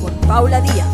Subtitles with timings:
[0.02, 0.88] con Paula Díaz.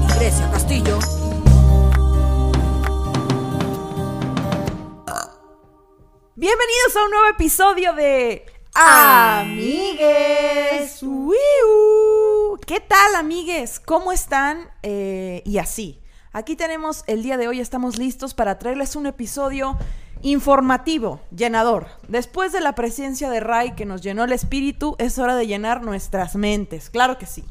[0.00, 1.00] Y Grecia Castillo.
[6.36, 10.22] Bienvenidos a un nuevo episodio de Amigues.
[11.02, 11.97] Uiu.
[12.68, 13.80] ¿Qué tal, amigues?
[13.80, 14.68] ¿Cómo están?
[14.82, 16.02] Eh, y así.
[16.34, 19.78] Aquí tenemos el día de hoy, estamos listos para traerles un episodio
[20.20, 21.86] informativo, llenador.
[22.08, 25.82] Después de la presencia de Ray que nos llenó el espíritu, es hora de llenar
[25.82, 26.90] nuestras mentes.
[26.90, 27.42] Claro que sí.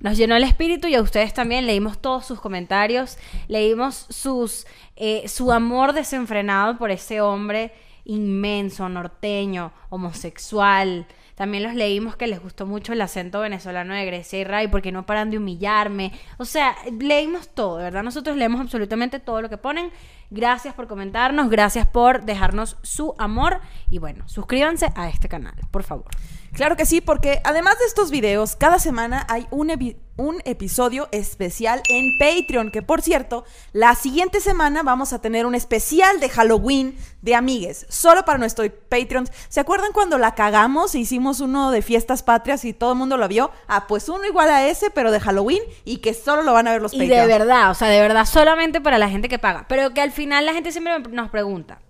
[0.00, 3.18] Nos llenó el espíritu y a ustedes también leímos todos sus comentarios,
[3.48, 4.66] leímos sus,
[4.96, 7.74] eh, su amor desenfrenado por ese hombre
[8.06, 11.06] inmenso, norteño, homosexual.
[11.42, 14.92] También los leímos que les gustó mucho el acento venezolano de Grecia y Ray porque
[14.92, 16.12] no paran de humillarme.
[16.38, 18.04] O sea, leímos todo, verdad.
[18.04, 19.90] Nosotros leemos absolutamente todo lo que ponen.
[20.30, 23.58] Gracias por comentarnos, gracias por dejarnos su amor
[23.90, 26.06] y bueno, suscríbanse a este canal, por favor.
[26.52, 31.08] Claro que sí, porque además de estos videos, cada semana hay un, epi- un episodio
[31.10, 36.28] especial en Patreon, que por cierto, la siguiente semana vamos a tener un especial de
[36.28, 39.26] Halloween de amigues, solo para nuestro Patreon.
[39.48, 43.16] ¿Se acuerdan cuando la cagamos e hicimos uno de fiestas patrias y todo el mundo
[43.16, 43.50] lo vio?
[43.66, 46.72] Ah, pues uno igual a ese, pero de Halloween y que solo lo van a
[46.72, 47.28] ver los Y de Patreons.
[47.28, 49.64] verdad, o sea, de verdad, solamente para la gente que paga.
[49.68, 51.80] Pero que al final la gente siempre nos pregunta.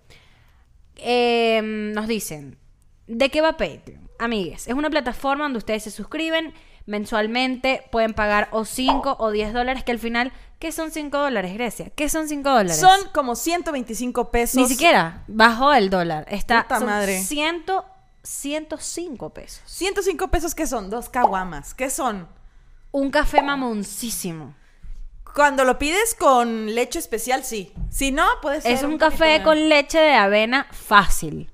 [0.95, 1.59] Eh,
[1.93, 2.57] nos dicen,
[3.07, 4.02] ¿de qué va Patreon?
[4.23, 6.53] Amigues, es una plataforma donde ustedes se suscriben
[6.85, 11.53] mensualmente, pueden pagar o 5 o 10 dólares, que al final, ¿qué son 5 dólares,
[11.53, 11.89] Grecia?
[11.89, 12.79] ¿Qué son 5 dólares?
[12.79, 14.55] Son como 125 pesos.
[14.55, 16.25] Ni siquiera bajó el dólar.
[16.29, 17.21] Está Puta son madre.
[17.21, 17.65] 100,
[18.23, 19.61] 105 pesos.
[19.65, 20.89] 105 pesos, ¿qué son?
[20.89, 21.73] Dos caguamas.
[21.73, 22.27] ¿Qué son?
[22.91, 24.55] Un café mamoncísimo.
[25.35, 27.73] Cuando lo pides con leche especial, sí.
[27.89, 28.71] Si no, puede ser.
[28.71, 31.49] Es un poquito café con leche de avena fácil.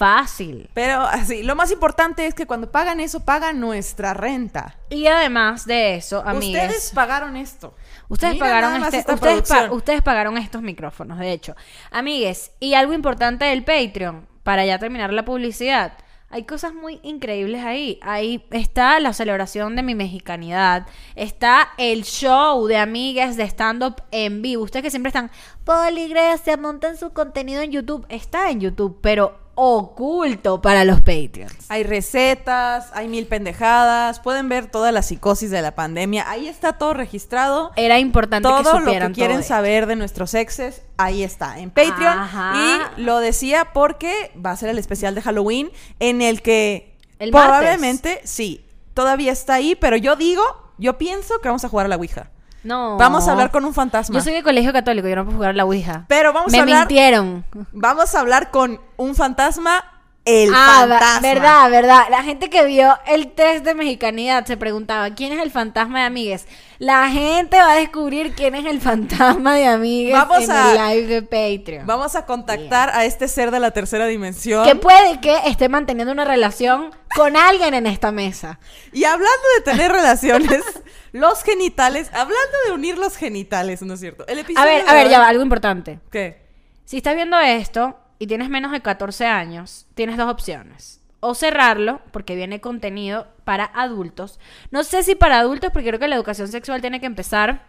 [0.00, 0.70] Fácil.
[0.72, 4.78] Pero así, lo más importante es que cuando pagan eso, pagan nuestra renta.
[4.88, 7.74] Y además de eso, amigues, Ustedes pagaron esto.
[8.08, 9.70] ustedes Mira pagaron este, ustedes, pa- producción.
[9.72, 11.54] ustedes pagaron estos micrófonos, de hecho.
[11.90, 15.92] Amigues, y algo importante del Patreon, para ya terminar la publicidad.
[16.30, 17.98] Hay cosas muy increíbles ahí.
[18.00, 20.86] Ahí está la celebración de mi mexicanidad.
[21.14, 24.62] Está el show de amigas de stand-up en vivo.
[24.62, 25.30] Ustedes que siempre están,
[25.64, 28.06] Poli, Grecia, monten su contenido en YouTube.
[28.08, 31.52] Está en YouTube, pero oculto para los Patreons.
[31.68, 34.18] Hay recetas, hay mil pendejadas.
[34.18, 36.30] Pueden ver toda la psicosis de la pandemia.
[36.30, 37.70] Ahí está todo registrado.
[37.76, 41.70] Era importante que Todo lo que quieren todo saber de nuestros exes, ahí está, en
[41.70, 42.18] Patreon.
[42.18, 42.54] Ajá.
[42.96, 47.30] Y lo decía porque va a ser el especial de Halloween en el que El
[47.30, 47.48] martes.
[47.50, 50.42] probablemente, sí, todavía está ahí, pero yo digo,
[50.78, 52.30] yo pienso que vamos a jugar a la Ouija.
[52.62, 52.96] No.
[52.98, 54.14] Vamos a hablar con un fantasma.
[54.14, 56.04] Yo soy de colegio católico, yo no puedo jugar a la Ouija.
[56.08, 56.78] Pero vamos Me a hablar.
[56.80, 57.44] mintieron.
[57.72, 59.84] Vamos a hablar con un fantasma,
[60.30, 61.20] el ah, fantasma.
[61.20, 62.02] verdad, verdad.
[62.10, 66.04] La gente que vio el test de mexicanidad se preguntaba, ¿quién es el fantasma de
[66.06, 66.46] amigues?
[66.78, 70.96] La gente va a descubrir quién es el fantasma de amigues Vamos en a- el
[71.02, 71.86] live de Patreon.
[71.86, 74.64] Vamos a contactar a este ser de la tercera dimensión.
[74.64, 78.58] Que puede que esté manteniendo una relación con alguien en esta mesa.
[78.92, 80.62] Y hablando de tener relaciones,
[81.12, 84.26] los genitales, hablando de unir los genitales, ¿no es cierto?
[84.26, 86.00] El episodio A ver, a ver, ya va, algo importante.
[86.10, 86.48] ¿Qué?
[86.84, 91.00] Si estás viendo esto y tienes menos de 14 años, tienes dos opciones.
[91.20, 94.38] O cerrarlo, porque viene contenido para adultos.
[94.70, 97.66] No sé si para adultos, porque creo que la educación sexual tiene que empezar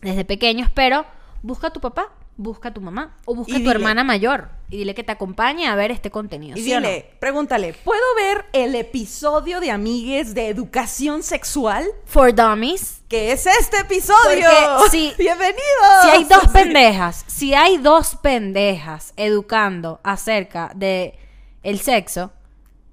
[0.00, 1.04] desde pequeños, pero
[1.42, 4.04] busca a tu papá, busca a tu mamá o busca Y a tu dile- hermana
[4.04, 6.56] mayor y dile que te acompañe a ver este contenido.
[6.58, 6.86] Y ¿sí o no?
[6.88, 11.86] dile, pregúntale, ¿puedo ver el episodio de Amigues de Educación Sexual?
[12.06, 13.02] For Dummies.
[13.08, 14.48] Que es este episodio.
[14.78, 15.58] Porque si- Bienvenidos.
[16.04, 21.18] Si hay dos pendejas, si hay dos pendejas educando acerca de
[21.62, 22.32] el sexo,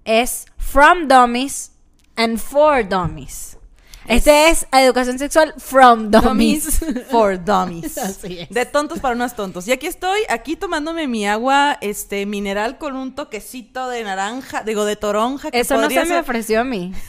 [0.04, 1.72] es from dummies
[2.18, 3.58] and for dummies.
[4.10, 6.80] Este es educación sexual from dummies.
[6.80, 7.98] Dummies for dummies.
[8.00, 8.50] Así es.
[8.50, 9.68] De tontos para unos tontos.
[9.68, 14.84] Y aquí estoy, aquí tomándome mi agua este mineral con un toquecito de naranja, digo
[14.86, 15.52] de toronja.
[15.52, 16.92] que Eso no se me ofreció a mí.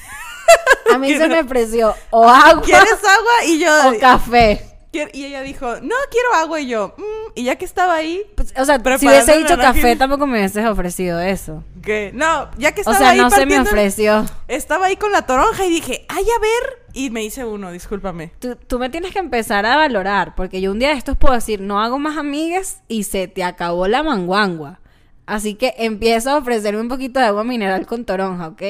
[0.93, 3.45] A mí se ¿Quieres- me ofreció o agua ¿Quieres agua?
[3.47, 3.71] Y yo.
[3.91, 4.67] o café.
[4.93, 6.61] Y ella dijo, no, quiero agua.
[6.61, 9.95] Y yo, "Mm", y ya que estaba ahí, Pues, o sea, si hubiese dicho café,
[9.95, 11.63] tampoco me hubieses ofrecido eso.
[11.81, 14.27] que no, ya que O estaba sea, ahí no se me partiendo- ofreció.
[14.49, 16.81] Estaba ahí con la toronja y dije, ay, a ver.
[16.93, 18.33] Y me hice uno, discúlpame.
[18.41, 21.35] Tú, tú me tienes que empezar a valorar, porque yo un día de estos puedo
[21.35, 24.81] decir, no hago más amigas y se te acabó la manguangua.
[25.25, 28.63] Así que empieza a ofrecerme un poquito de agua mineral con toronja, ¿ok?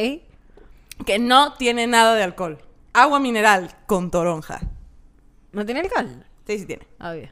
[1.07, 2.59] Que no tiene nada de alcohol.
[2.93, 4.61] Agua mineral con toronja.
[5.53, 6.25] ¿No tiene alcohol?
[6.47, 6.87] Sí, sí tiene.
[7.01, 7.29] Obvio.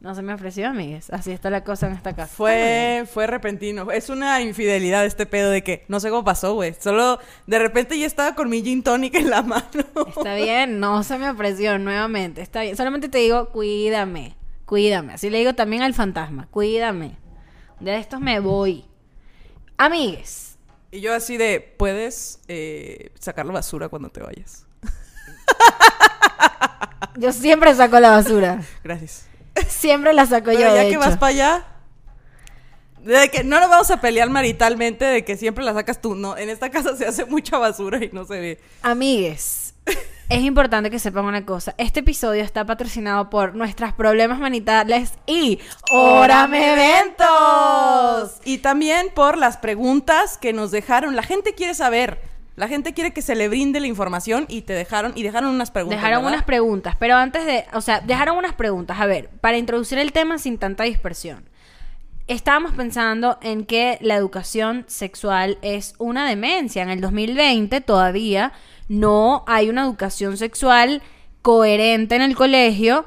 [0.00, 1.10] No se me ofreció, amigues.
[1.10, 2.34] Así está la cosa en esta casa.
[2.34, 3.90] Fue, fue repentino.
[3.92, 6.74] Es una infidelidad este pedo de que no sé cómo pasó, güey.
[6.80, 9.64] Solo de repente ya estaba con mi gin tonic en la mano.
[10.08, 12.40] Está bien, no se me ofreció nuevamente.
[12.40, 12.78] Está bien.
[12.78, 14.36] Solamente te digo, cuídame.
[14.64, 15.12] Cuídame.
[15.12, 16.46] Así le digo también al fantasma.
[16.50, 17.18] Cuídame.
[17.78, 18.86] De estos me voy.
[19.76, 20.56] Amigues.
[20.90, 24.66] Y yo así de, ¿puedes eh, sacar la basura cuando te vayas?
[27.16, 28.60] Yo siempre saco la basura.
[28.84, 29.26] Gracias.
[29.68, 30.66] Siempre la saco Pero yo.
[30.66, 31.00] ya de que hecho.
[31.00, 31.64] vas para allá,
[33.00, 36.14] de que no nos vamos a pelear maritalmente de que siempre la sacas tú.
[36.14, 38.60] No, en esta casa se hace mucha basura y no se ve.
[38.82, 39.74] Amigues,
[40.28, 41.74] es importante que sepan una cosa.
[41.78, 45.58] Este episodio está patrocinado por nuestras problemas manitales y
[45.90, 48.40] Órame Eventos.
[48.44, 51.16] Y también por las preguntas que nos dejaron.
[51.16, 52.29] La gente quiere saber.
[52.60, 55.70] La gente quiere que se le brinde la información y te dejaron y dejaron unas
[55.70, 55.98] preguntas.
[55.98, 56.34] Dejaron ¿verdad?
[56.34, 59.00] unas preguntas, pero antes de, o sea, dejaron unas preguntas.
[59.00, 61.48] A ver, para introducir el tema sin tanta dispersión.
[62.26, 66.82] Estábamos pensando en que la educación sexual es una demencia.
[66.82, 68.52] En el 2020 todavía
[68.88, 71.00] no hay una educación sexual
[71.40, 73.06] coherente en el colegio.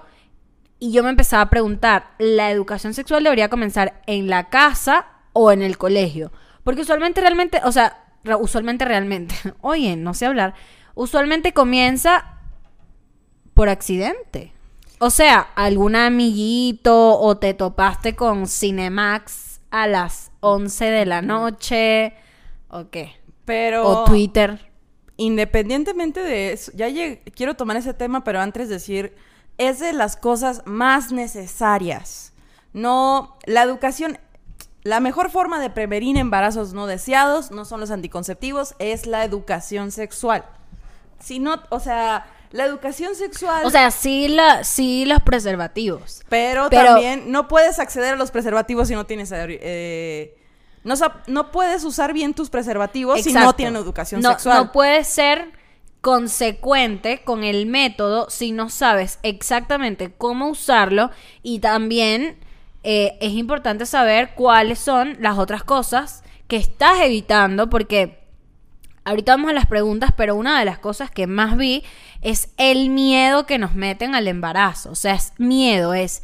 [0.80, 5.52] Y yo me empezaba a preguntar, ¿la educación sexual debería comenzar en la casa o
[5.52, 6.32] en el colegio?
[6.64, 8.03] Porque usualmente realmente, o sea,
[8.40, 10.54] usualmente realmente, oye, no sé hablar,
[10.96, 12.40] usualmente comienza
[13.54, 14.54] por accidente.
[15.00, 22.14] O sea, algún amiguito o te topaste con Cinemax a las 11 de la noche
[22.70, 23.14] o qué.
[23.44, 24.72] Pero O Twitter.
[25.18, 26.88] independientemente de eso, ya
[27.36, 29.14] quiero tomar ese tema, pero antes decir,
[29.58, 32.34] es de las cosas más necesarias.
[32.72, 34.18] No, la educación,
[34.84, 39.92] la mejor forma de prevenir embarazos no deseados no son los anticonceptivos, es la educación
[39.92, 40.46] sexual.
[41.20, 43.66] Si no, o sea, la educación sexual...
[43.66, 46.22] O sea, sí, la, sí los preservativos.
[46.30, 49.32] Pero, Pero- también no puedes acceder a los preservativos si no tienes...
[49.34, 50.38] eh,
[50.84, 50.96] no,
[51.28, 54.66] no puedes usar bien tus preservativos si no tienen educación No- sexual.
[54.66, 55.52] No puedes ser
[56.02, 61.10] consecuente con el método si no sabes exactamente cómo usarlo
[61.42, 62.38] y también
[62.84, 68.20] eh, es importante saber cuáles son las otras cosas que estás evitando porque
[69.06, 71.84] ahorita vamos a las preguntas pero una de las cosas que más vi
[72.22, 74.92] es el miedo que nos meten al embarazo.
[74.92, 76.24] O sea es miedo es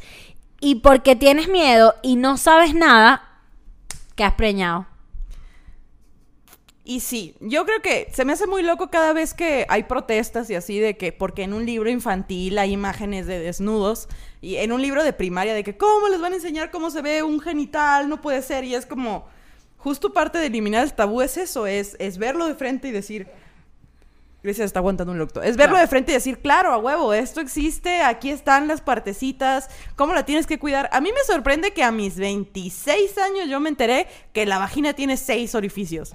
[0.60, 3.24] y porque tienes miedo y no sabes nada
[4.14, 4.86] que has preñado
[6.84, 10.50] Y sí, yo creo que se me hace muy loco cada vez que hay protestas
[10.50, 14.08] y así de que, porque en un libro infantil hay imágenes de desnudos
[14.40, 17.02] y en un libro de primaria de que, ¿cómo les van a enseñar cómo se
[17.02, 18.08] ve un genital?
[18.08, 18.64] No puede ser.
[18.64, 19.26] Y es como,
[19.76, 23.28] justo parte de eliminar el tabú es eso, es, es verlo de frente y decir,
[24.42, 25.42] Grecia está aguantando un locto.
[25.42, 25.84] Es verlo Claro.
[25.84, 30.24] de frente y decir, claro, a huevo, esto existe, aquí están las partecitas, ¿cómo la
[30.24, 30.88] tienes que cuidar?
[30.92, 34.94] A mí me sorprende que a mis 26 años yo me enteré que la vagina
[34.94, 36.14] tiene seis orificios.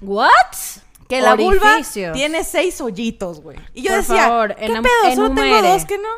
[0.00, 0.32] ¿What?
[1.08, 2.14] Que la vulva Orificios.
[2.14, 3.58] tiene seis hoyitos, güey.
[3.74, 5.14] Y yo Por decía, favor, ¿qué pedo?
[5.14, 6.08] Solo tengo dos que no.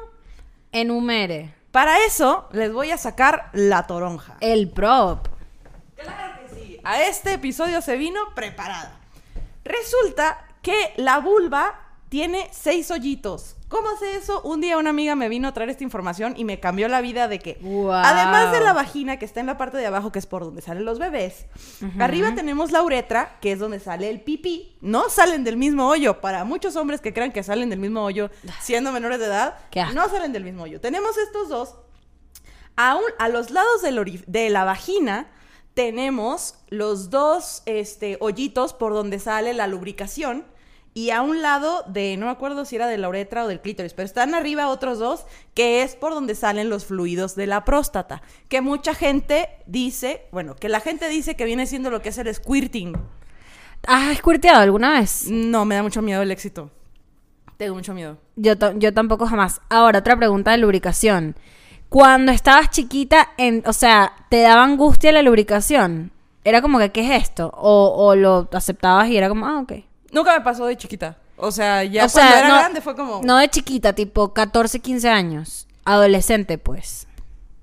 [0.72, 1.54] Enumere.
[1.72, 4.36] Para eso, les voy a sacar la toronja.
[4.40, 5.28] El prop.
[5.96, 6.80] Claro que sí.
[6.82, 8.98] A este episodio se vino preparada.
[9.64, 11.78] Resulta que la vulva
[12.08, 13.57] tiene seis hoyitos.
[13.68, 14.40] ¿Cómo hace eso?
[14.42, 17.28] Un día una amiga me vino a traer esta información y me cambió la vida
[17.28, 17.58] de que,
[17.92, 20.62] además de la vagina que está en la parte de abajo, que es por donde
[20.62, 21.46] salen los bebés,
[21.98, 24.78] arriba tenemos la uretra, que es donde sale el pipí.
[24.80, 26.20] No salen del mismo hoyo.
[26.20, 29.84] Para muchos hombres que crean que salen del mismo hoyo siendo menores de edad, Qué
[29.94, 30.80] no salen del mismo hoyo.
[30.80, 31.75] Tenemos estos dos
[32.76, 35.28] a, un- a los lados del de la vagina
[35.75, 40.44] tenemos los dos este, hoyitos por donde sale la lubricación.
[40.95, 43.61] Y a un lado de, no me acuerdo si era de la uretra o del
[43.61, 47.64] clítoris, pero están arriba otros dos, que es por donde salen los fluidos de la
[47.64, 48.23] próstata.
[48.49, 52.18] Que mucha gente dice, bueno, que la gente dice que viene siendo lo que es
[52.18, 52.97] el squirting.
[53.87, 55.26] ¿Has squirteado alguna vez?
[55.30, 56.71] No, me da mucho miedo el éxito.
[57.57, 58.18] Tengo mucho miedo.
[58.37, 59.61] Yo, yo tampoco jamás.
[59.68, 61.37] Ahora, otra pregunta de lubricación.
[61.88, 66.12] Cuando estabas chiquita, en, o sea, ¿te daba angustia la lubricación?
[66.45, 67.52] Era como que, ¿qué es esto?
[67.57, 69.73] O, o lo aceptabas y era como, ah, ok.
[70.10, 71.16] Nunca me pasó de chiquita.
[71.36, 73.20] O sea, ya o cuando sea, era no, grande fue como...
[73.22, 75.66] No de chiquita, tipo 14, 15 años.
[75.84, 77.06] Adolescente, pues.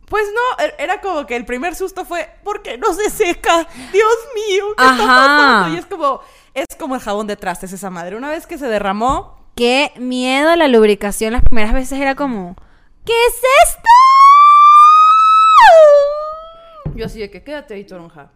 [0.08, 3.68] Pues no, er- era como que el primer susto fue, ¿por qué no se seca?
[3.92, 5.06] Dios mío, ¿qué está Ajá.
[5.08, 5.76] pasando?
[5.76, 6.22] Y es como,
[6.54, 8.16] es como el jabón de trastes esa madre.
[8.16, 11.32] Una vez que se derramó, Qué miedo a la lubricación.
[11.32, 12.56] Las primeras veces era como,
[13.06, 13.36] ¿qué es
[13.70, 13.90] esto?
[16.96, 18.32] yo así de que quédate ahí, toronja.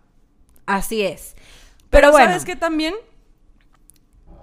[0.66, 1.34] Así es.
[1.36, 2.28] Pero, Pero bueno.
[2.28, 2.94] ¿sabes qué también?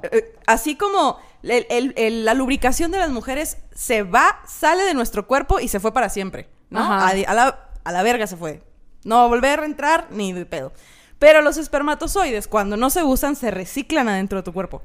[0.03, 4.95] Eh, así como el- el- el- la lubricación de las mujeres se va, sale de
[4.95, 6.81] nuestro cuerpo y se fue para siempre, ¿no?
[6.81, 7.07] Ajá.
[7.09, 8.63] A, a la, a la verga se fue.
[9.05, 10.73] No va a volver a entrar ni de pedo.
[11.19, 14.83] Pero los espermatozoides, cuando no se usan, se reciclan adentro de tu cuerpo.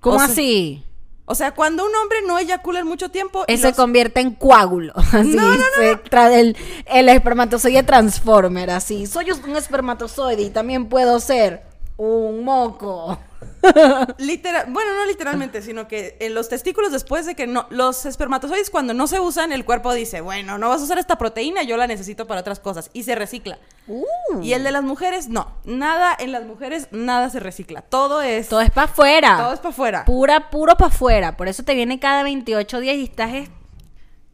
[0.00, 0.84] ¿Cómo O sea, así?
[1.24, 3.44] O sea, cuando un hombre no eyacula en mucho tiempo...
[3.68, 4.92] los- convierte en coágulo.
[5.12, 9.06] Así, No, no, se tra- el, el espermatozoide transformer, así.
[9.06, 11.62] Soy un espermatozoide y también puedo ser
[11.96, 13.18] un moco.
[14.18, 18.70] Literal, bueno, no literalmente, sino que en los testículos después de que no, los espermatozoides
[18.70, 21.76] cuando no se usan, el cuerpo dice, bueno, no vas a usar esta proteína, yo
[21.76, 23.58] la necesito para otras cosas y se recicla.
[23.86, 24.04] Uh.
[24.42, 28.48] Y el de las mujeres, no, nada en las mujeres, nada se recicla, todo es,
[28.48, 29.36] Todo es para afuera.
[29.38, 30.04] todo es para afuera.
[30.04, 31.36] Pura, puro para afuera.
[31.36, 33.50] Por eso te viene cada 28 días y estás es-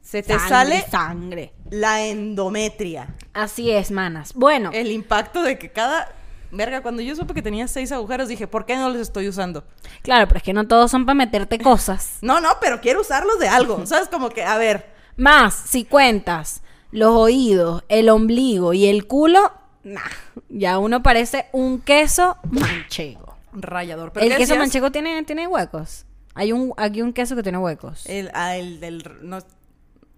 [0.01, 1.53] Se te sangre, sale sangre.
[1.71, 4.33] la endometria, Así es, manas.
[4.35, 6.09] Bueno, el impacto de que cada
[6.51, 9.65] verga, cuando yo supe que tenía seis agujeros, dije, ¿por qué no los estoy usando?
[10.03, 12.19] claro, pero es que no todos son para meterte cosas.
[12.23, 14.09] No, no, pero quiero usarlos de algo, ¿sabes?
[14.09, 19.53] Como que, a ver, Más, si cuentas los oídos, el ombligo y el culo,
[19.85, 20.01] nah,
[20.49, 23.37] ya uno parece un queso manchego.
[23.53, 24.13] rayador.
[24.13, 24.59] ¿Pero El queso decías?
[24.59, 26.05] manchego tiene, tiene huecos.
[26.35, 28.07] Hay un, aquí un queso que tiene huecos.
[28.07, 29.03] El, ah, el del.
[29.23, 29.39] No,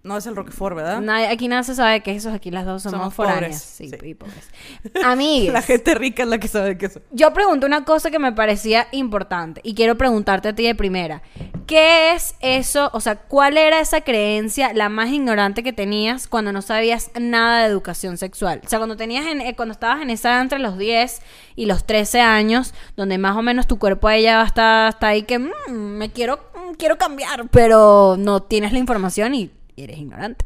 [0.03, 0.99] no es el Roquefort, ¿verdad?
[1.01, 3.61] Nadie- aquí nada se sabe de quesos, aquí las dos somos, Somos foráneas.
[3.61, 3.95] Sí, sí.
[4.03, 4.49] y pobres.
[5.03, 7.01] Amigues, La gente rica es la que sabe que eso.
[7.11, 11.21] yo pregunté una cosa que me parecía importante y quiero preguntarte a ti de primera.
[11.67, 12.89] ¿Qué es eso?
[12.93, 17.61] O sea, ¿cuál era esa creencia, la más ignorante que tenías cuando no sabías nada
[17.61, 18.61] de educación sexual?
[18.65, 21.21] O sea, cuando tenías en- eh, cuando estabas en esa entre los 10
[21.55, 25.23] y los 13 años, donde más o menos tu cuerpo ahí ya está, está ahí
[25.23, 29.51] que "Mm, me quiero, mm, quiero cambiar, pero no tienes la información y
[29.83, 30.45] eres ignorante.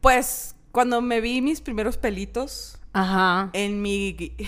[0.00, 3.50] Pues cuando me vi mis primeros pelitos Ajá.
[3.52, 4.16] en mi.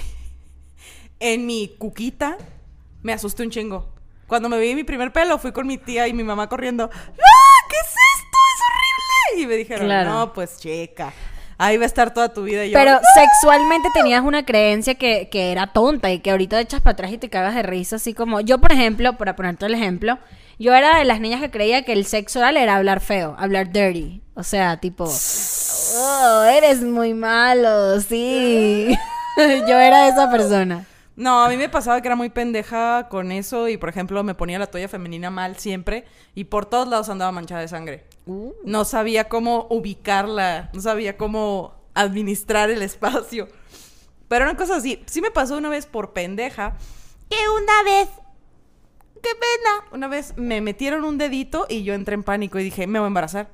[1.25, 2.37] En mi cuquita,
[3.03, 3.89] me asusté un chingo.
[4.27, 6.87] Cuando me vi mi primer pelo, fui con mi tía y mi mamá corriendo.
[6.89, 6.93] ¡No!
[7.71, 8.39] ¿Qué es esto?
[8.57, 9.43] ¡Es horrible!
[9.43, 10.11] Y me dijeron, Claro.
[10.11, 11.13] no, pues checa.
[11.59, 12.65] Ahí va a estar toda tu vida.
[12.65, 16.81] Y yo, Pero sexualmente tenías una creencia que, que era tonta y que ahorita echas
[16.81, 19.75] para atrás y te cagas de risa, así como yo, por ejemplo, para ponerte el
[19.75, 20.19] ejemplo,
[20.63, 23.73] yo era de las niñas que creía que el sexo oral era hablar feo, hablar
[23.73, 24.23] dirty.
[24.35, 28.97] O sea, tipo, oh, eres muy malo, sí.
[29.37, 30.87] yo era esa persona.
[31.17, 34.37] No, a mí me pasaba que era muy pendeja con eso y, por ejemplo, me
[34.37, 36.05] ponía la toalla femenina mal siempre
[36.35, 38.05] y por todos lados andaba manchada de sangre.
[38.65, 43.49] No sabía cómo ubicarla, no sabía cómo administrar el espacio.
[44.29, 46.77] Pero una cosa así, sí me pasó una vez por pendeja
[47.29, 48.09] que una vez,
[49.93, 53.07] una vez me metieron un dedito y yo entré en pánico y dije, me voy
[53.07, 53.49] a embarazar.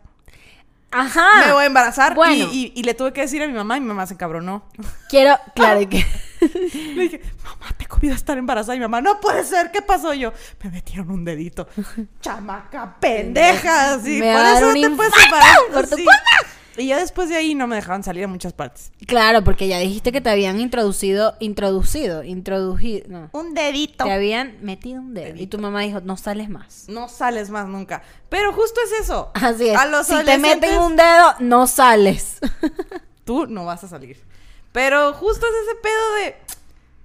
[0.91, 1.45] Ajá.
[1.47, 2.15] me voy a embarazar.
[2.15, 2.49] Bueno.
[2.51, 4.65] Y, y- y le tuve que decir a mi mamá y mi mamá se encabronó.
[5.11, 6.05] Quiero, claro que...
[6.95, 8.75] Le dije, mamá, te convido a estar embarazada.
[8.75, 10.15] Y mi mamá, no puede ser, ¿qué pasó?
[10.15, 11.69] Y yo, me metieron un dedito.
[12.23, 13.99] Chamaca pendeja.
[13.99, 15.59] Me por eso te puedes embarazar.
[15.75, 16.05] por tu sí.
[16.05, 16.23] culpa.
[16.79, 18.93] Y ya después de ahí no me dejaban salir a muchas partes.
[19.07, 23.31] Claro, porque ya dijiste que te habían introducido, introducido, introducido, no.
[23.33, 24.05] Un dedito.
[24.05, 26.85] Te habían metido un dedo y tu mamá dijo, no sales más.
[26.89, 28.03] No sales más nunca.
[28.29, 29.33] Pero justo es eso.
[29.35, 29.77] Así es.
[29.77, 32.39] A los si te meten un dedo, no sales.
[33.25, 34.23] Tú no vas a salir.
[34.71, 36.37] Pero justo es ese pedo de...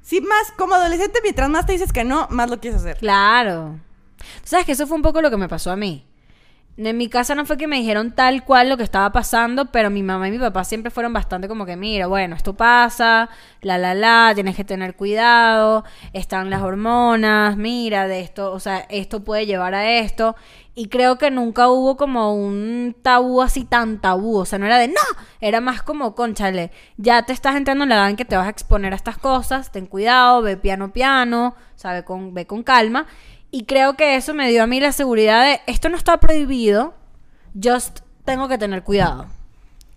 [0.03, 2.97] Sí, más como adolescente, mientras más te dices que no, más lo quieres hacer.
[2.97, 3.79] claro.
[4.43, 6.05] Sabes que eso fue un poco lo que me pasó a mí.
[6.75, 9.91] En mi casa no fue que me dijeron tal cual lo que estaba pasando, pero
[9.91, 13.29] mi mamá y mi papá siempre fueron bastante como que, mira, bueno, esto pasa,
[13.61, 18.87] la, la, la, tienes que tener cuidado, están las hormonas, mira, de esto, o sea,
[18.89, 20.35] esto puede llevar a esto.
[20.73, 24.79] Y creo que nunca hubo como un tabú así tan tabú, o sea, no era
[24.79, 24.95] de, no,
[25.41, 28.47] era más como, conchale, ya te estás entrando en la edad en que te vas
[28.47, 33.05] a exponer a estas cosas, ten cuidado, ve piano piano, sabe, con, ve con calma.
[33.55, 36.95] Y creo que eso me dio a mí la seguridad de esto no está prohibido,
[37.53, 39.27] just tengo que tener cuidado.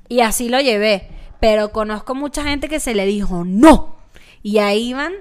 [0.08, 1.08] Y así lo llevé.
[1.40, 3.96] Pero conozco mucha gente que se le dijo no.
[4.42, 5.14] Y ahí iban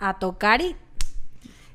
[0.00, 0.74] a tocar y,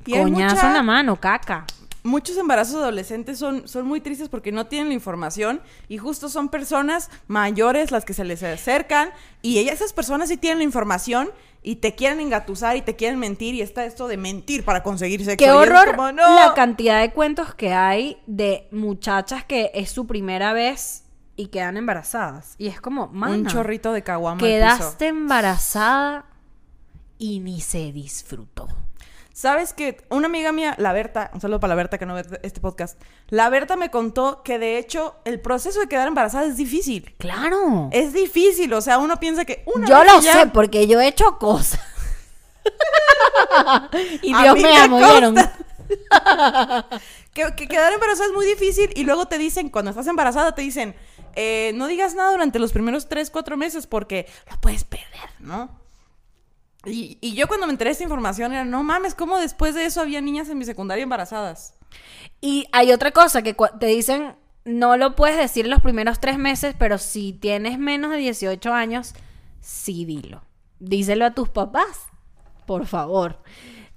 [0.05, 1.65] Y coñazo mucha- en la mano, caca.
[2.03, 6.49] Muchos embarazos adolescentes son, son muy tristes porque no tienen la información y justo son
[6.49, 9.11] personas mayores las que se les acercan
[9.41, 11.29] y ellas, esas personas sí tienen la información
[11.61, 15.23] y te quieren engatusar y te quieren mentir y está esto de mentir para conseguir
[15.25, 15.37] sexo.
[15.43, 16.35] Qué horror como, no.
[16.35, 21.03] la cantidad de cuentos que hay de muchachas que es su primera vez
[21.35, 22.55] y quedan embarazadas.
[22.57, 24.35] Y es como, Un mana, chorrito de caguama.
[24.35, 24.49] al piso.
[24.49, 26.25] quedaste embarazada
[27.17, 28.67] y ni se disfrutó.
[29.37, 32.25] ¿Sabes que Una amiga mía, la Berta, un saludo para la Berta que no ve
[32.41, 36.57] este podcast, la Berta me contó que de hecho el proceso de quedar embarazada es
[36.57, 37.13] difícil.
[37.19, 37.89] Claro.
[37.91, 40.87] Es difícil, o sea, uno piensa que una Yo vez lo que ya- sé porque
[40.87, 41.79] yo he hecho cosas.
[44.23, 45.35] y Dios me me amo, ¿vieron?
[47.35, 50.63] que, que quedar embarazada es muy difícil y luego te dicen, cuando estás embarazada, te
[50.63, 50.95] dicen,
[51.35, 55.85] eh, no digas nada durante los primeros 3, 4 meses porque lo puedes perder, ¿no?
[56.87, 60.01] Y, yo cuando me enteré de esta información era, no mames, ¿cómo después de eso
[60.01, 61.73] había niñas en mi secundaria embarazadas?
[62.41, 66.75] Y hay otra cosa que te dicen, no lo puedes decir los primeros tres meses,
[66.77, 69.13] pero si tienes menos de 18 años,
[69.61, 70.43] sí dilo.
[70.79, 72.05] Díselo a tus papás,
[72.65, 73.41] por favor.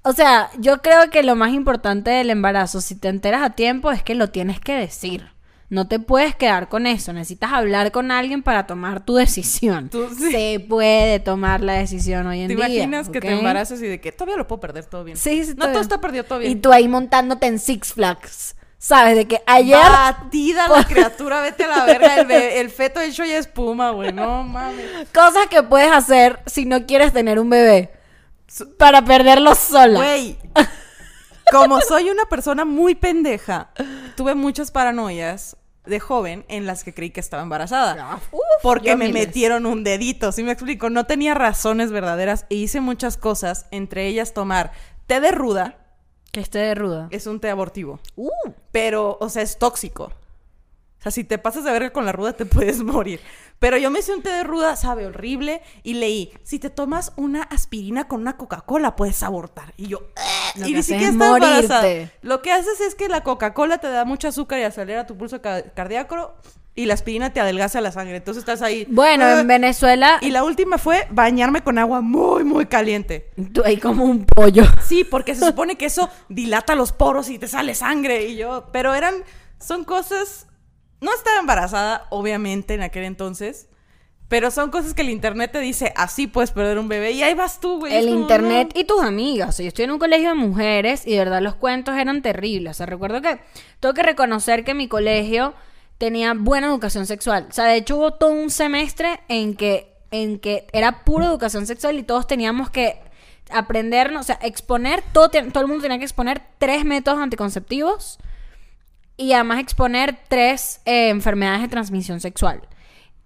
[0.02, 3.90] O sea, yo creo que lo más importante del embarazo, si te enteras a tiempo,
[3.90, 5.28] es que lo tienes que decir.
[5.70, 7.12] No te puedes quedar con eso.
[7.12, 9.88] Necesitas hablar con alguien para tomar tu decisión.
[9.88, 10.30] Tú- sí.
[10.32, 12.66] Se puede tomar la decisión hoy en ¿Te día.
[12.66, 15.16] imaginas que te embarazas y de que todavía lo puedo perder todo bien?
[15.16, 16.50] Sí, sí, No, todo- está perdido, todo bien.
[16.52, 18.56] Y tú ahí montándote en Six Flags.
[18.82, 19.14] ¿Sabes?
[19.14, 22.16] De que ayer Batida la criatura, vete a la verga.
[22.16, 24.10] El, el feto hecho ya espuma, güey.
[24.12, 24.86] No mames.
[25.14, 27.90] Cosas que puedes hacer si no quieres tener un bebé.
[28.78, 29.98] Para perderlo sola.
[29.98, 30.36] Güey.
[31.52, 33.70] Como soy una persona muy pendeja,
[34.16, 35.56] tuve muchas paranoias
[35.90, 38.16] de joven en las que creí que estaba embarazada.
[38.32, 39.26] Uf, Porque me miles.
[39.26, 40.88] metieron un dedito, ¿sí me explico?
[40.88, 44.72] No tenía razones verdaderas e hice muchas cosas, entre ellas tomar
[45.06, 45.76] té de ruda,
[46.32, 47.08] Que esté de ruda.
[47.10, 48.30] es un té abortivo, Uh,
[48.72, 50.04] pero, o sea, es tóxico.
[50.04, 53.20] O sea, si te pasas de verga con la ruda te puedes morir.
[53.60, 57.12] Pero yo me hice un té de ruda, sabe horrible, y leí, si te tomas
[57.16, 59.74] una aspirina con una Coca-Cola puedes abortar.
[59.76, 59.98] Y yo,
[60.56, 62.10] Lo y ni siquiera es estaba embarazada.
[62.22, 65.42] Lo que haces es que la Coca-Cola te da mucho azúcar y acelera tu pulso
[65.42, 66.34] ca- cardíaco
[66.74, 68.16] y la aspirina te adelgaza la sangre.
[68.16, 68.86] Entonces estás ahí.
[68.88, 69.40] bueno, "Ah".
[69.40, 73.30] en Venezuela, Y la última fue bañarme con agua muy, muy caliente.
[73.62, 74.64] ahí como un pollo.
[74.86, 78.24] Sí, porque se supone que eso dilata los poros y te sale sangre.
[78.24, 79.16] Y yo, pero eran,
[79.58, 80.46] son cosas.
[81.00, 83.68] No estaba embarazada, obviamente, en aquel entonces.
[84.28, 87.10] Pero son cosas que el internet te dice, así puedes perder un bebé.
[87.10, 87.96] Y ahí vas tú, güey.
[87.96, 88.80] El como, internet no.
[88.80, 89.48] y tus amigas.
[89.48, 92.22] O sea, yo estoy en un colegio de mujeres y de verdad los cuentos eran
[92.22, 92.70] terribles.
[92.70, 93.40] O sea, recuerdo que
[93.80, 95.54] tengo que reconocer que mi colegio
[95.98, 97.48] tenía buena educación sexual.
[97.50, 101.66] O sea, de hecho hubo todo un semestre en que, en que era pura educación
[101.66, 103.00] sexual y todos teníamos que
[103.50, 108.20] aprendernos, o sea, exponer, todo el mundo tenía que exponer tres métodos anticonceptivos
[109.20, 112.62] y además exponer tres eh, enfermedades de transmisión sexual.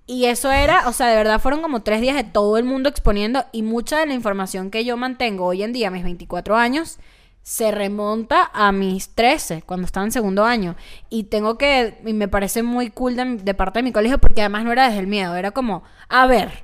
[0.06, 2.88] Y eso era, o sea, de verdad fueron como tres días de todo el mundo
[2.88, 6.98] exponiendo y mucha de la información que yo mantengo hoy en día, mis 24 años,
[7.42, 10.74] se remonta a mis 13, cuando estaba en segundo año.
[11.10, 14.40] Y tengo que, y me parece muy cool de, de parte de mi colegio porque
[14.40, 16.63] además no era desde el miedo, era como, a ver,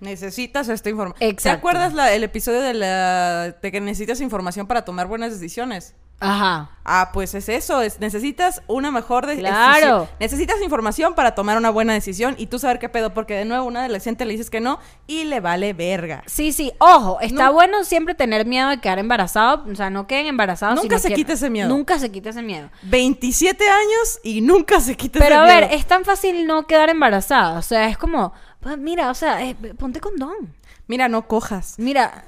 [0.00, 1.36] Necesitas esta información.
[1.36, 5.94] ¿Te acuerdas la- el episodio de, la, de que necesitas información para tomar buenas decisiones?
[6.18, 9.74] ajá, Ah, pues es eso, es, necesitas una mejor de- Claro.
[9.74, 10.08] decisión.
[10.20, 13.66] Necesitas información para tomar una buena decisión y tú saber qué pedo, porque de nuevo
[13.66, 16.22] una adolescente le dices que no y le vale verga.
[16.26, 17.52] Sí, sí, ojo, está No.
[17.52, 20.80] bueno siempre tener miedo de quedar embarazado, o sea, no queden embarazados.
[20.80, 21.68] Nunca se quita ese miedo.
[21.68, 22.70] Nunca se quita ese miedo.
[22.84, 25.78] 27 años y nunca se quita Pero ese a ver, miedo.
[25.80, 29.54] es tan fácil no quedar embarazada, o sea, es como, pues, mira, o sea, eh,
[29.78, 30.54] ponte condón.
[30.86, 31.74] Mira, no cojas.
[31.78, 32.24] Mira,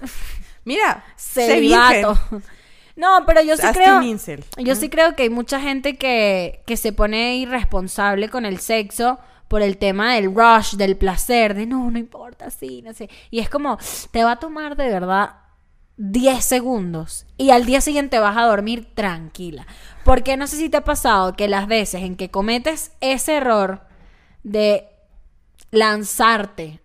[0.69, 2.19] Mira, celibato.
[2.95, 3.99] No, pero yo sí Hazte creo.
[3.99, 4.45] un incel.
[4.57, 9.21] Yo sí creo que hay mucha gente que, que se pone irresponsable con el sexo
[9.47, 13.09] por el tema del rush, del placer, de no, no importa, sí, no sé.
[13.31, 13.79] Y es como,
[14.11, 15.37] te va a tomar de verdad
[15.99, 19.65] 10 segundos y al día siguiente vas a dormir tranquila.
[20.05, 23.83] Porque no sé si te ha pasado que las veces en que cometes ese error
[24.43, 24.88] de
[25.71, 26.81] lanzarte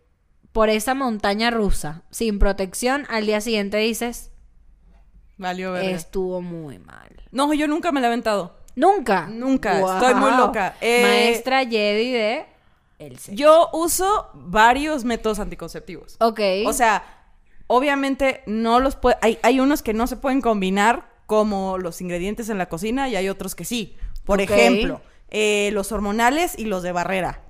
[0.51, 4.31] por esa montaña rusa sin protección, al día siguiente dices,
[5.37, 5.89] Valió verga.
[5.89, 7.09] estuvo muy mal.
[7.31, 8.59] No, yo nunca me la he aventado.
[8.75, 9.27] Nunca.
[9.27, 10.75] Nunca, estoy muy loca.
[10.81, 12.45] Eh, Maestra Jedi de
[12.99, 13.33] el sexo.
[13.33, 16.15] Yo uso varios métodos anticonceptivos.
[16.19, 16.39] Ok.
[16.65, 17.03] O sea,
[17.67, 19.17] obviamente no los puede.
[19.21, 23.15] Hay, hay unos que no se pueden combinar como los ingredientes en la cocina y
[23.15, 23.95] hay otros que sí.
[24.25, 27.41] Por ejemplo, eh, los hormonales y los de barrera.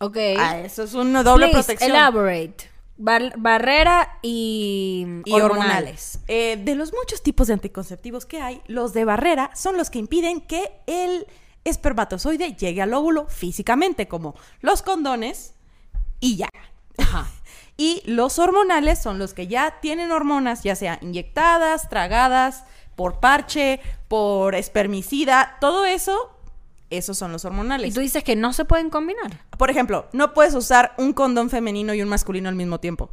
[0.00, 0.16] Ok.
[0.38, 1.90] Ah, eso es una doble Please, protección.
[1.90, 2.70] Elaborate.
[2.98, 6.20] Bar- barrera y, y hormonales.
[6.28, 9.98] Eh, de los muchos tipos de anticonceptivos que hay, los de barrera son los que
[9.98, 11.26] impiden que el
[11.64, 15.54] espermatozoide llegue al óvulo físicamente, como los condones
[16.20, 16.48] y ya.
[16.98, 17.26] Ajá.
[17.78, 23.80] Y los hormonales son los que ya tienen hormonas, ya sea inyectadas, tragadas, por parche,
[24.08, 26.30] por espermicida, todo eso,
[26.96, 27.90] esos son los hormonales.
[27.90, 29.44] Y tú dices que no se pueden combinar.
[29.58, 33.10] Por ejemplo, no puedes usar un condón femenino y un masculino al mismo tiempo.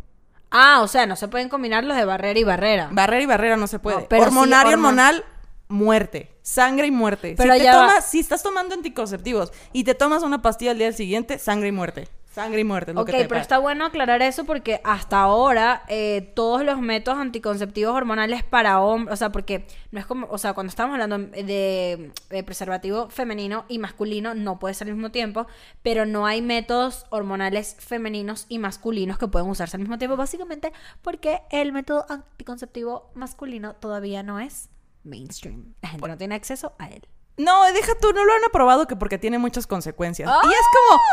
[0.52, 2.90] Ah, o sea, no se pueden combinar los de barrera y barrera.
[2.92, 4.02] Barrera y barrera no se puede.
[4.02, 5.26] No, pero sí hormonal y hormon- hormonal,
[5.68, 6.30] muerte.
[6.44, 7.36] Sangre y muerte.
[7.38, 7.88] Pero si, te ya va.
[7.88, 11.72] tomas, si estás tomando anticonceptivos y te tomas una pastilla al día siguiente, sangre y
[11.72, 12.08] muerte.
[12.34, 15.22] Sangre y muerte es lo Ok, que te pero está bueno aclarar eso porque hasta
[15.22, 20.26] ahora eh, todos los métodos anticonceptivos hormonales para hombres, o sea, porque no es como,
[20.32, 24.96] o sea, cuando estamos hablando de, de preservativo femenino y masculino, no puede ser al
[24.96, 25.46] mismo tiempo,
[25.84, 30.74] pero no hay métodos hormonales femeninos y masculinos que pueden usarse al mismo tiempo, básicamente
[31.04, 34.70] porque el método anticonceptivo masculino todavía no es
[35.04, 35.76] mainstream.
[35.84, 37.08] La gente no tiene acceso a él.
[37.38, 40.30] No, deja tú, no lo han aprobado que porque tiene muchas consecuencias.
[40.32, 40.42] ¡Ah!
[40.44, 40.60] y es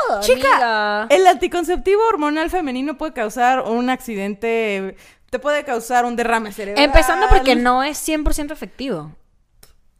[0.08, 1.06] como, chica, amiga.
[1.08, 4.96] el anticonceptivo hormonal femenino puede causar un accidente,
[5.30, 6.84] te puede causar un derrame cerebral.
[6.84, 9.12] Empezando porque no es 100% efectivo.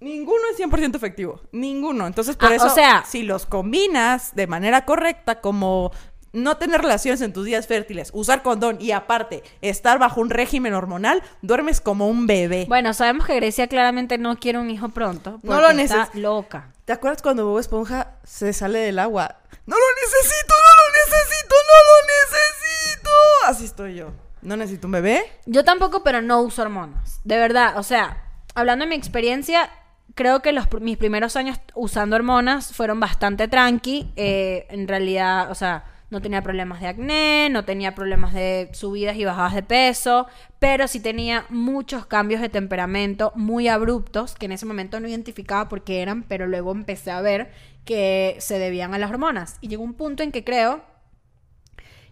[0.01, 2.07] Ninguno es 100% efectivo, ninguno.
[2.07, 5.91] Entonces, por Ah, eso, o sea- si los combinas de manera correcta, como
[6.33, 10.75] no tener relaciones en tus días fértiles, usar condón y aparte estar bajo un régimen
[10.75, 12.67] hormonal, duermes como un bebé.
[12.69, 15.41] Bueno, sabemos que Grecia claramente no quiere un hijo pronto.
[15.43, 16.73] No lo está neces- loca.
[16.85, 19.37] ¿Te acuerdas cuando Bob Esponja se sale del agua?
[19.67, 22.07] No lo necesito, no lo necesito, no lo
[22.51, 23.11] necesito.
[23.47, 24.13] Así estoy yo.
[24.43, 25.23] ¿No necesito un bebé?
[25.47, 27.21] Yo tampoco, pero no uso hormonas.
[27.25, 29.71] De verdad, o sea, hablando de mi experiencia,
[30.15, 34.13] creo que los, mis primeros años usando hormonas fueron bastante tranqui.
[34.17, 39.17] Eh, en realidad, o sea, no tenía problemas de acné, no tenía problemas de subidas
[39.17, 40.27] y bajadas de peso,
[40.59, 45.69] pero sí tenía muchos cambios de temperamento muy abruptos que en ese momento no identificaba
[45.69, 47.53] por qué eran, pero luego empecé a ver
[47.85, 49.59] que se debían a las hormonas.
[49.61, 50.83] Y llegó un punto en que creo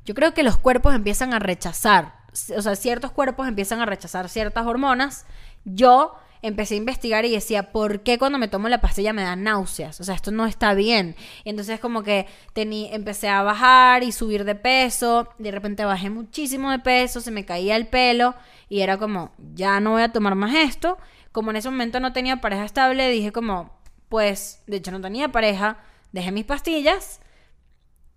[0.04, 2.14] yo creo que los cuerpos empiezan a rechazar,
[2.56, 5.26] o sea, ciertos cuerpos empiezan a rechazar ciertas hormonas.
[5.66, 9.42] Yo empecé a investigar y decía, ¿por qué cuando me tomo la pastilla me dan
[9.42, 10.00] náuseas?
[10.00, 11.16] O sea, esto no está bien.
[11.44, 16.10] Y entonces como que tení, empecé a bajar y subir de peso, de repente bajé
[16.10, 18.34] muchísimo de peso, se me caía el pelo
[18.68, 20.98] y era como, ya no voy a tomar más esto.
[21.32, 25.28] Como en ese momento no tenía pareja estable, dije como, pues, de hecho no tenía
[25.28, 25.78] pareja,
[26.12, 27.20] dejé mis pastillas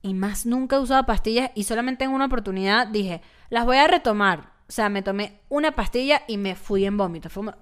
[0.01, 3.87] y más nunca he usado pastillas y solamente en una oportunidad dije, las voy a
[3.87, 4.51] retomar.
[4.67, 7.29] O sea, me tomé una pastilla y me fui en vómito.
[7.29, 7.57] Fue como...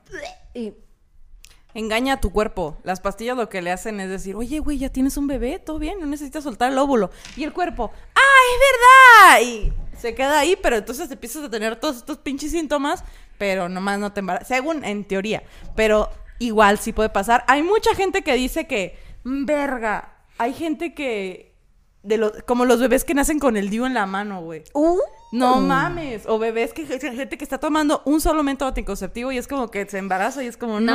[0.54, 0.74] Y
[1.76, 2.78] Engaña a tu cuerpo.
[2.84, 5.78] Las pastillas lo que le hacen es decir, oye, güey, ya tienes un bebé, todo
[5.78, 7.12] bien, no necesitas soltar el óvulo.
[7.38, 9.54] Y el cuerpo, ¡ah, es verdad!
[9.54, 13.04] Y se queda ahí, pero entonces empiezas a tener todos estos pinches síntomas,
[13.38, 14.48] pero nomás no te embarazas.
[14.48, 15.44] Según en teoría.
[15.76, 16.10] Pero
[16.40, 17.44] igual sí puede pasar.
[17.48, 21.54] Hay mucha gente que dice que, "Mm, verga, hay gente que.
[22.02, 24.64] De los, como los bebés que nacen con el DIU en la mano, güey.
[24.74, 24.98] Uh.
[25.32, 26.24] No mames.
[26.28, 29.86] O bebés que gente que está tomando un solo método anticonceptivo y es como que
[29.88, 30.94] se embaraza y es como, no.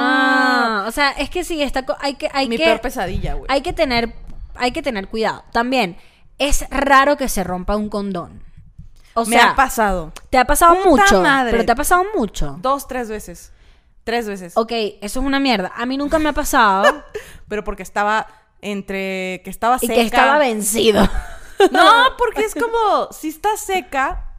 [0.82, 3.46] No, o sea, es que sí, está, hay que, hay Mi que, peor pesadilla, güey.
[3.48, 4.12] hay que tener,
[4.56, 5.44] hay que tener cuidado.
[5.52, 5.96] También,
[6.38, 8.42] es raro que se rompa un condón.
[9.16, 10.12] O Me sea, ha pasado.
[10.30, 11.52] te ha pasado Puta mucho, madre.
[11.52, 12.58] pero te ha pasado mucho.
[12.60, 13.52] Dos, tres veces.
[14.02, 14.56] Tres veces.
[14.56, 15.70] Ok, eso es una mierda.
[15.76, 17.04] A mí nunca me ha pasado
[17.48, 18.26] Pero porque estaba
[18.60, 19.94] entre que estaba y seca.
[19.94, 21.08] que estaba vencido.
[21.70, 24.32] No, porque es como si está seca,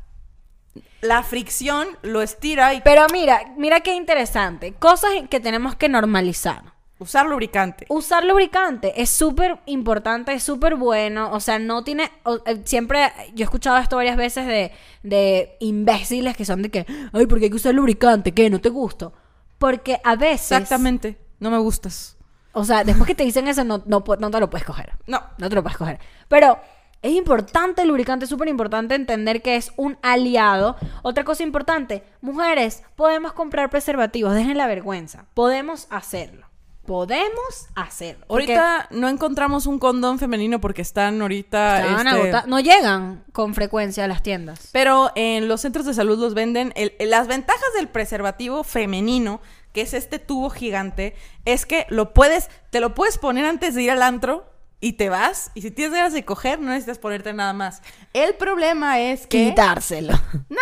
[1.02, 4.74] la fricción lo estira y Pero mira, mira qué interesante.
[4.74, 6.74] Cosas que tenemos que normalizar.
[6.98, 7.86] usar lubricante.
[7.90, 11.32] Usar lubricante es súper importante, es súper bueno.
[11.32, 12.12] O sea, no tiene.
[12.24, 13.12] o- eh, siempre.
[13.34, 14.72] Yo he escuchado esto varias veces de,
[15.04, 16.86] de imbéciles que son de que.
[17.14, 18.50] Ay, porque hay que usar lubricante, ¿qué?
[18.50, 19.12] ¿No te gusta?
[19.60, 20.52] Porque a veces.
[20.54, 21.18] Exactamente.
[21.40, 22.18] No me gustas.
[22.54, 24.94] O sea, después que te dicen eso, no, no, no te lo puedes coger.
[25.08, 25.22] No.
[25.38, 26.00] No te lo puedes coger.
[26.30, 26.58] Pero
[27.06, 30.76] es importante el lubricante, es súper importante entender que es un aliado.
[31.04, 35.26] Otra cosa importante, mujeres, podemos comprar preservativos, dejen la vergüenza.
[35.34, 36.48] Podemos hacerlo.
[36.86, 38.26] Podemos hacerlo.
[38.30, 41.80] Ahorita no encontramos un condón femenino porque están ahorita.
[41.82, 42.48] estaban este.
[42.48, 44.70] No llegan con frecuencia a las tiendas.
[44.72, 46.74] Pero en los centros de salud los venden.
[46.76, 49.42] El- las ventajas del preservativo femenino,
[49.74, 51.16] que es este tubo gigante,
[51.46, 54.46] es que lo puedes, te lo puedes poner antes de ir al antro
[54.80, 55.52] y te vas.
[55.56, 57.82] Y si tienes ganas de coger, no necesitas ponerte nada más.
[58.14, 59.46] El problema es que.
[59.50, 60.14] Quitárselo.
[60.50, 60.58] Nah.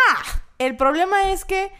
[0.58, 1.70] El problema es que.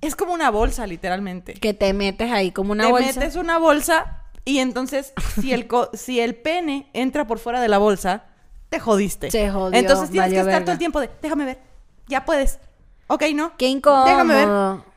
[0.00, 1.54] Es como una bolsa, literalmente.
[1.54, 3.20] Que te metes ahí como una te bolsa.
[3.20, 7.66] metes una bolsa y entonces, si el, co- si el pene entra por fuera de
[7.68, 8.24] la bolsa,
[8.68, 9.30] te jodiste.
[9.30, 10.64] Se jodió, Entonces tienes que estar verga.
[10.64, 11.58] todo el tiempo de, déjame ver,
[12.06, 12.60] ya puedes.
[13.08, 13.56] Ok, ¿no?
[13.56, 14.04] Qué incómodo.
[14.04, 14.48] Déjame ver.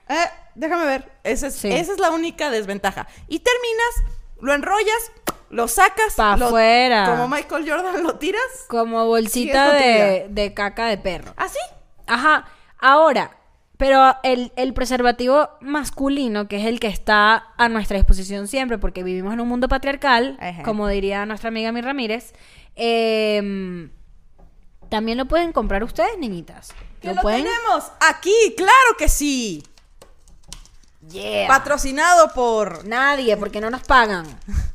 [0.09, 1.11] Eh, déjame ver.
[1.23, 1.71] Esa es, Sí.
[1.71, 3.07] esa es la única desventaja.
[3.27, 5.11] Y terminas, lo enrollas,
[5.51, 6.15] lo sacas.
[6.15, 7.05] Pa' lo- afuera.
[7.09, 8.41] Como Michael Jordan lo tiras.
[8.67, 11.33] Como bolsita de, de caca de perro.
[11.37, 11.59] Así.
[12.07, 12.45] Ajá.
[12.79, 13.37] Ahora,
[13.77, 19.03] pero el, el preservativo masculino, que es el que está a nuestra disposición siempre, porque
[19.03, 20.63] vivimos en un mundo patriarcal, Ajá.
[20.63, 22.33] como diría nuestra amiga Mi Ramírez,
[22.75, 23.91] em,
[24.89, 26.73] también lo pueden comprar ustedes, niñitas.
[27.01, 27.43] Que lo, pueden.
[27.43, 29.63] tenemos aquí, claro que sí.
[31.11, 31.47] Yeah.
[31.47, 34.25] Patrocinado por Nadie, porque no nos pagan.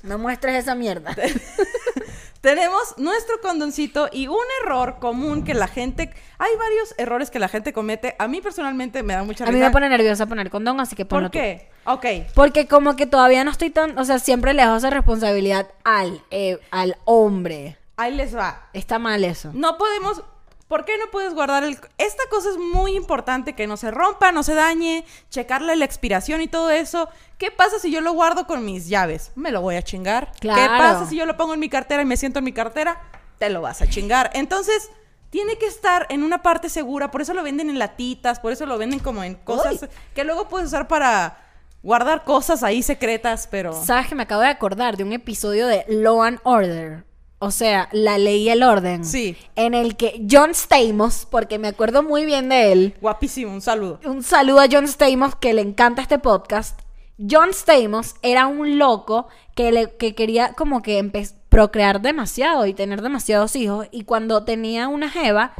[0.03, 1.15] No muestres esa mierda.
[2.41, 6.11] tenemos nuestro condoncito y un error común que la gente...
[6.39, 8.15] Hay varios errores que la gente comete.
[8.19, 9.67] A mí personalmente me da mucha A mí risa.
[9.67, 11.39] me pone nerviosa poner condón, así que ponlo ¿Por tú.
[11.39, 11.69] qué?
[11.85, 12.33] Ok.
[12.35, 16.23] Porque como que todavía no estoy tan, o sea, siempre le dejo esa responsabilidad al,
[16.31, 17.79] eh, al hombre.
[17.97, 18.69] Ahí les va.
[18.75, 19.51] Está mal eso.
[19.55, 20.23] No podemos...
[20.69, 21.79] ¿Por qué no puedes guardar el...
[21.97, 26.41] Esta cosa es muy importante, que no se rompa, no se dañe, checarle la expiración
[26.41, 27.09] y todo eso.
[27.39, 29.31] ¿Qué pasa si yo lo guardo con mis llaves?
[29.37, 30.33] Me lo voy a chingar.
[30.33, 30.77] ¿Qué Claro.
[30.79, 33.01] pasa si yo lo pongo en mi cartera y me siento en mi cartera?
[33.39, 34.31] Te lo vas a chingar.
[34.35, 34.91] Entonces,
[35.31, 37.13] tiene que estar en una parte segura.
[37.13, 39.89] Por eso lo venden en latitas, por eso lo venden como en cosas Uy.
[40.17, 41.39] que luego puedes usar para
[41.85, 43.73] guardar cosas ahí secretas, pero...
[43.73, 47.05] ¿Sabes que me acabo de acordar de un episodio de Law and Order?
[47.39, 49.05] O sea, la ley y el orden.
[49.05, 49.37] Sí.
[49.57, 54.01] En el que John Stamos, porque me acuerdo muy bien de él, Guapísimo, un saludo.
[54.05, 56.81] un saludo a John Stamos que le encanta este podcast.
[57.19, 61.11] John Stamos era un loco que, le, que quería como que
[61.51, 63.87] procrear demasiado y tener demasiados hijos.
[63.91, 65.55] Y cuando tenía una jeva,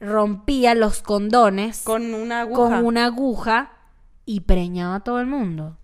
[0.00, 2.80] rompía los condones con, Con una aguja.
[2.80, 3.72] una aguja
[4.24, 5.76] y preñaba a todo el mundo.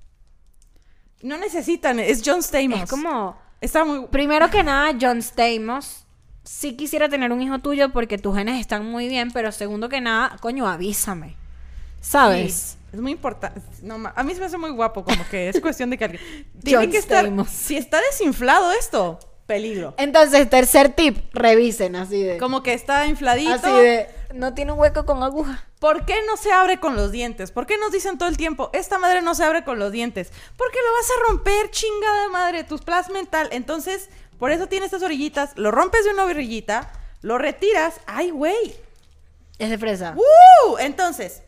[1.23, 2.83] No necesitan, es John Stamos.
[2.83, 3.37] Es como...
[3.61, 4.07] Está muy...
[4.09, 6.07] Primero que nada, John Stamos,
[6.45, 10.01] sí quisiera tener un hijo tuyo porque tus genes están muy bien, pero segundo que
[10.01, 11.37] nada, coño, avísame.
[12.01, 12.55] ¿Sabes?
[12.55, 13.61] Sí, es muy importante.
[13.83, 16.23] No, a mí se me hace muy guapo, como que es cuestión de que alguien.
[16.63, 17.25] Tiene John que estar.
[17.25, 17.49] Stamos.
[17.49, 19.95] Si está desinflado esto, peligro.
[19.97, 22.39] Entonces, tercer tip, revisen así de.
[22.39, 23.53] Como que está infladito.
[23.53, 24.07] Así de.
[24.35, 25.66] No tiene un hueco con aguja.
[25.87, 27.53] ¿Por qué no se abre con los dientes?
[27.53, 30.33] ¿Por qué nos dicen todo el tiempo, esta madre no se abre con los dientes?
[30.57, 33.49] Porque lo vas a romper, chingada madre, tu plasma mental.
[33.53, 35.53] Entonces, por eso tiene estas orillitas.
[35.55, 36.91] Lo rompes de una orillita,
[37.23, 38.01] lo retiras.
[38.05, 38.75] ¡Ay, güey!
[39.61, 40.17] Es de fresa.
[40.17, 40.77] ¡Uh!
[40.79, 41.45] Entonces,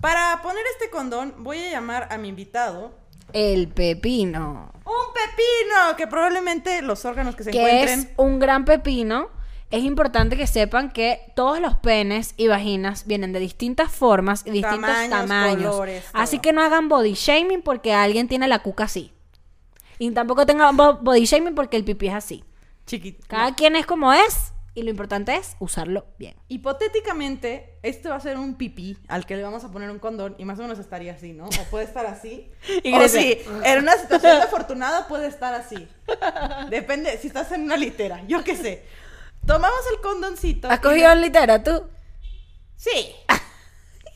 [0.00, 2.90] para poner este condón, voy a llamar a mi invitado.
[3.32, 4.72] El pepino.
[4.84, 8.00] Un pepino, que probablemente los órganos que se que encuentren.
[8.00, 9.37] es un gran pepino.
[9.70, 14.50] Es importante que sepan que todos los penes y vaginas vienen de distintas formas y
[14.50, 15.72] distintos Tamaños, tamaños.
[15.72, 19.12] colores, así que no hagan body shaming porque alguien tiene la cuca así.
[19.98, 22.44] Y tampoco tengan bo- body shaming porque el pipí es así.
[22.86, 23.26] Chiquito.
[23.28, 26.36] Cada quien es como es y lo importante es usarlo bien.
[26.48, 30.34] Hipotéticamente, este va a ser un pipí al que le vamos a poner un condón
[30.38, 31.46] y más o menos estaría así, ¿no?
[31.46, 32.50] O puede estar así.
[32.84, 35.88] Y o sí, en una situación afortunada puede estar así.
[36.70, 38.84] Depende, si estás en una litera, yo qué sé.
[39.48, 40.68] Tomamos el condoncito.
[40.68, 41.88] ¿Has cogido en litera tú?
[42.76, 43.16] Sí.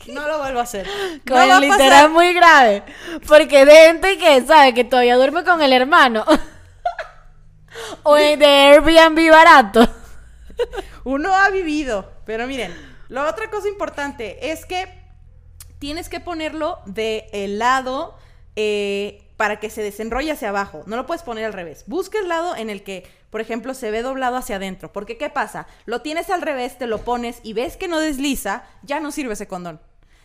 [0.09, 0.85] No lo vuelvo a hacer.
[1.25, 2.83] Con no el litera es muy grave.
[3.29, 6.25] Porque hay gente que sabe que todavía duerme con el hermano.
[8.03, 9.88] o en de Airbnb barato.
[11.05, 12.14] Uno ha vivido.
[12.27, 12.75] Pero miren,
[13.11, 14.92] la otra cosa importante es que
[15.79, 18.18] tienes que ponerlo de lado
[18.57, 20.85] eh, para que se desenrolle hacia abajo.
[20.87, 21.83] No lo puedes poner al revés.
[21.88, 24.92] Busca el lado en el que, por ejemplo, se ve doblado hacia adentro.
[24.92, 25.66] Porque, ¿qué pasa?
[25.85, 29.33] Lo tienes al revés, te lo pones y ves que no desliza, ya no sirve
[29.33, 29.81] ese condón.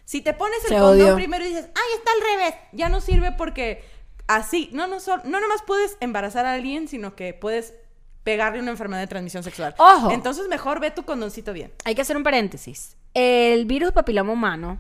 [0.06, 2.62] Si te pones el Se condón primero y dices, ¡ay, está al revés!
[2.74, 3.84] Ya no sirve porque
[4.28, 7.74] así, no, no, sol- no nomás puedes embarazar a alguien, sino que puedes
[8.22, 9.74] pegarle una enfermedad de transmisión sexual.
[9.80, 10.12] Ojo.
[10.12, 11.74] Entonces mejor ve tu condoncito bien.
[11.86, 12.96] Hay que hacer un paréntesis.
[13.16, 14.80] El virus papiloma humano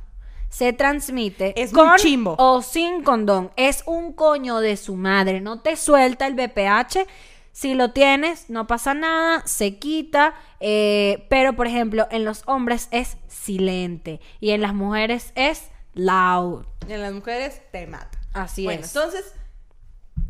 [0.49, 2.35] se transmite Es con chimbo.
[2.37, 3.51] o sin condón.
[3.55, 5.41] Es un coño de su madre.
[5.41, 7.07] No te suelta el BPH.
[7.51, 10.35] Si lo tienes, no pasa nada, se quita.
[10.59, 16.65] eh, pero, por ejemplo, en los hombres es silente y en las mujeres es loud.
[16.87, 18.17] Y en las mujeres te mata.
[18.33, 18.95] Así bueno, es.
[18.95, 19.33] entonces,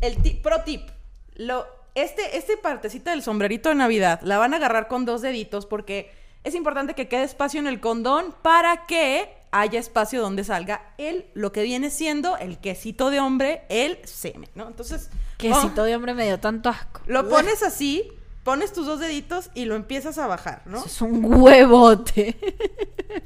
[0.00, 0.88] el pro tip.
[1.34, 5.66] Lo, este, este partecita del sombrerito de Navidad la van a agarrar con dos deditos
[5.66, 6.10] porque
[6.44, 11.26] es importante que quede espacio en el condón para que haya espacio donde salga el,
[11.34, 14.66] lo que viene siendo el quesito de hombre, el semen, ¿no?
[14.68, 17.00] Entonces, Quesito de hombre me dio tanto asco.
[17.06, 18.10] lo pones así,
[18.44, 20.78] pones tus dos deditos y lo empiezas a bajar, ¿no?
[20.78, 22.36] Eso Es un huevote.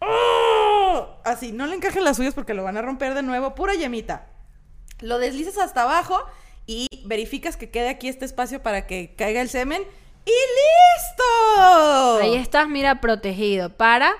[0.00, 1.08] ¡Oh!
[1.24, 3.54] Así, no le encajen las suyas porque lo van a romper de nuevo.
[3.54, 4.26] Pura yemita.
[5.00, 6.18] Lo deslizas hasta abajo
[6.66, 9.82] y verificas que quede aquí este espacio para que caiga el semen.
[10.24, 12.18] ¡Y listo!
[12.22, 14.12] Ahí estás, mira, protegido para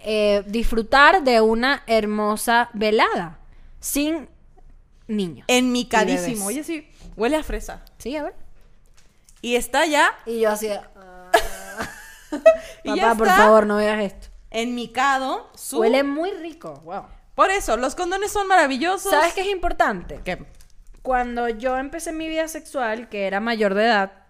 [0.00, 3.38] eh, disfrutar de una hermosa velada
[3.80, 4.28] sin
[5.06, 5.44] niños.
[5.48, 6.50] Enmicadísimo.
[6.50, 7.84] Y Oye, sí, huele a fresa.
[7.98, 8.34] Sí, a ver.
[9.40, 10.80] Y está ya, Y yo así, ya
[12.84, 14.28] papá, por favor, no veas esto.
[14.50, 15.50] enmicado.
[15.54, 15.80] Su...
[15.80, 16.80] Huele muy rico.
[16.84, 17.04] Wow.
[17.34, 19.10] Por eso, los condones son maravillosos.
[19.10, 20.20] ¿Sabes qué es importante?
[20.24, 20.44] ¿Qué?
[21.02, 24.23] Cuando yo empecé mi vida sexual, que era mayor de edad,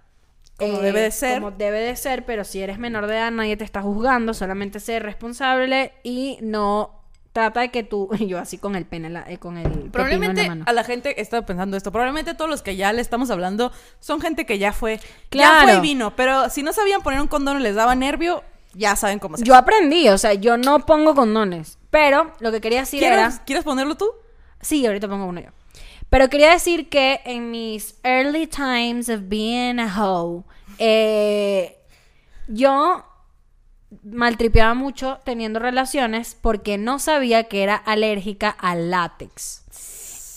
[0.58, 1.40] eh, Como debe de ser.
[1.40, 4.80] Como debe de ser, pero si eres menor de edad nadie te está juzgando, solamente
[4.80, 7.00] sé responsable y no
[7.32, 10.42] trata de que tú, yo así con el pene, la- eh, con el en Probablemente
[10.42, 10.64] la mano.
[10.68, 11.90] a la gente estaba pensando esto.
[11.90, 14.98] Probablemente todos los que ya le estamos hablando son gente que ya fue.
[14.98, 15.66] Ya Claro.
[15.68, 16.14] fue y vino.
[16.14, 19.42] Pero si no sabían poner un condón y les daba nervio, ya saben cómo se
[19.44, 23.16] Yo aprendí, o sea, yo no pongo condones, pero lo que quería decir era...
[23.16, 24.08] ¿Quieres, ¿Quieres ponerlo tú?
[24.60, 25.48] Sí, ahorita pongo uno yo.
[26.14, 30.44] Pero quería decir que en mis early times of being a hoe,
[30.78, 31.76] eh,
[32.46, 33.04] yo
[34.04, 39.64] maltripeaba mucho teniendo relaciones porque no sabía que era alérgica al látex.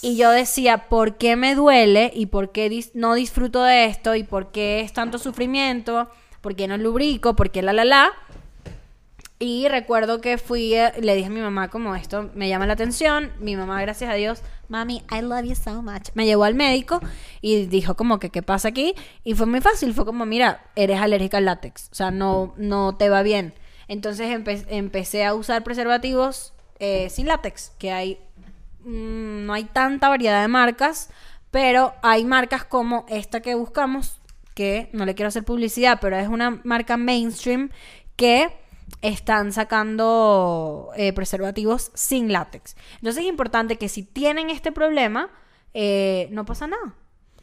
[0.01, 2.11] Y yo decía, ¿por qué me duele?
[2.11, 4.15] ¿Y por qué no disfruto de esto?
[4.15, 6.09] ¿Y por qué es tanto sufrimiento?
[6.41, 7.35] ¿Por qué no lubrico?
[7.35, 8.13] ¿Por qué la la la?
[9.39, 12.73] Y recuerdo que fui, eh, le dije a mi mamá como esto me llama la
[12.73, 13.31] atención.
[13.39, 16.09] Mi mamá, gracias a Dios, mami, I love you so much.
[16.15, 16.99] Me llevó al médico
[17.39, 18.95] y dijo como que qué pasa aquí.
[19.23, 21.89] Y fue muy fácil, fue como, mira, eres alérgica al látex.
[21.91, 23.53] O sea, no, no te va bien.
[23.87, 28.19] Entonces empe- empecé a usar preservativos eh, sin látex, que hay,
[28.85, 31.11] mm, no hay tanta variedad de marcas,
[31.51, 34.17] pero hay marcas como esta que buscamos,
[34.55, 37.69] que no le quiero hacer publicidad, pero es una marca mainstream
[38.15, 38.49] que
[39.01, 42.75] están sacando eh, preservativos sin látex.
[42.95, 45.29] Entonces es importante que si tienen este problema,
[45.73, 46.95] eh, no pasa nada.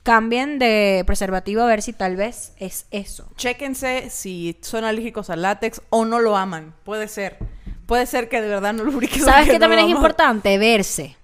[0.02, 3.30] Cambien de preservativo a ver si tal vez es eso.
[3.36, 6.74] Chéquense si son alérgicos al látex o no lo aman.
[6.84, 7.38] Puede ser.
[7.86, 9.24] Puede ser que de verdad no lubriques.
[9.24, 10.58] ¿Sabes no también es importante?
[10.58, 11.16] Verse.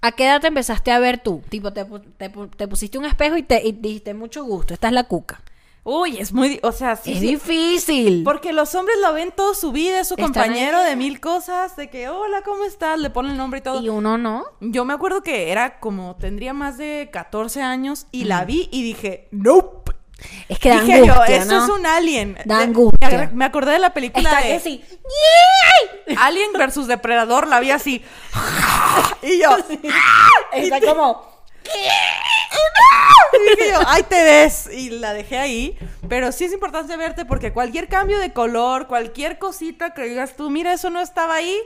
[0.00, 1.42] ¿A qué edad te empezaste a ver tú?
[1.48, 1.84] Tipo, te,
[2.16, 4.72] te te pusiste un espejo y te y dijiste mucho gusto.
[4.72, 5.40] Esta es la cuca.
[5.90, 6.60] Uy, es muy.
[6.62, 7.12] O sea, sí.
[7.12, 7.26] es sí.
[7.28, 8.22] difícil.
[8.22, 10.90] Porque los hombres lo ven toda su vida, es su compañero ahí.
[10.90, 12.98] de mil cosas, de que, hola, ¿cómo estás?
[12.98, 13.80] Le ponen el nombre y todo.
[13.80, 14.44] Y uno no.
[14.60, 18.82] Yo me acuerdo que era como, tendría más de 14 años y la vi y
[18.82, 19.92] dije, nope.
[20.50, 21.64] Es que da Dije angustia, yo, eso ¿no?
[21.64, 22.36] es un alien.
[22.44, 23.30] Da De- angustia.
[23.32, 24.84] Me, acordé de la película Está de que sí.
[26.18, 28.04] Alien versus Depredador, la vi así.
[29.22, 29.56] y yo,
[30.52, 31.37] Está como...
[33.32, 34.68] y dije yo, ahí te ves.
[34.72, 35.78] Y la dejé ahí.
[36.08, 40.50] Pero sí es importante verte porque cualquier cambio de color, cualquier cosita que digas tú,
[40.50, 41.56] mira, eso no estaba ahí,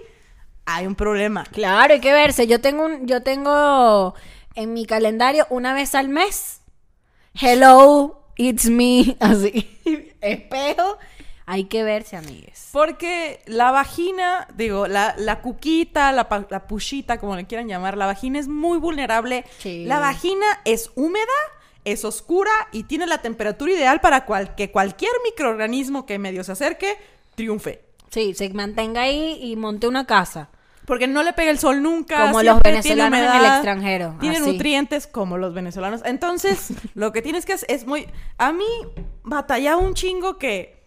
[0.66, 1.44] hay un problema.
[1.44, 2.46] Claro, hay que verse.
[2.46, 4.14] Yo tengo un, yo tengo
[4.54, 6.60] en mi calendario una vez al mes.
[7.40, 9.16] Hello, it's me.
[9.20, 9.68] Así.
[10.20, 10.98] Espejo.
[11.46, 12.68] Hay que verse, amigues.
[12.72, 18.06] Porque la vagina, digo, la, la cuquita, la, la pushita, como le quieran llamar, la
[18.06, 19.44] vagina es muy vulnerable.
[19.58, 19.84] Sí.
[19.86, 21.24] La vagina es húmeda,
[21.84, 26.52] es oscura y tiene la temperatura ideal para cual- que cualquier microorganismo que medio se
[26.52, 26.96] acerque
[27.34, 27.82] triunfe.
[28.10, 30.48] Sí, se mantenga ahí y monte una casa.
[30.86, 32.26] Porque no le pega el sol nunca.
[32.26, 34.52] Como los venezolanos en el extranjero, Tiene así.
[34.52, 36.02] nutrientes como los venezolanos.
[36.04, 38.08] Entonces, lo que tienes que hacer es muy.
[38.36, 38.64] A mí
[39.22, 40.81] batallaba un chingo que.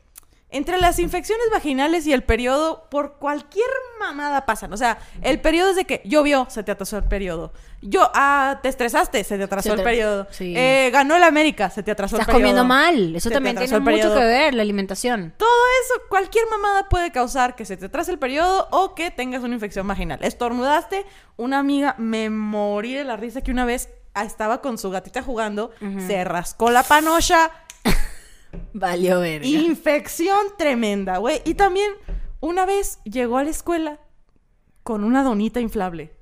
[0.56, 3.68] Entre las infecciones vaginales y el periodo, por cualquier
[4.00, 4.72] mamada pasan.
[4.72, 7.52] O sea, el periodo es de que llovió, se te atrasó el periodo.
[7.82, 10.28] Yo, ah, te estresaste, se te atrasó Se el periodo.
[10.32, 10.54] sí.
[10.56, 12.62] Eh, ganó el América, se te atrasó Estás el periodo.
[12.62, 13.15] comiendo mal.
[13.15, 15.34] Eso Se también tiene mucho que ver, la alimentación.
[15.38, 15.50] Todo
[15.84, 19.56] eso, cualquier mamada puede causar que se te atrase el periodo o que tengas una
[19.56, 20.20] infección vaginal.
[20.24, 24.89] Estornudaste, una amiga me morí de la risa que una vez ah, estaba con su
[24.89, 25.72] gatita jugando,
[26.08, 27.52] se rascó la panocha,
[28.74, 29.48] Valió verga.
[29.48, 31.41] infección tremenda, güey.
[31.46, 31.91] Y también
[32.39, 34.00] una vez llegó a la escuela
[34.84, 36.13] con una donita inflable.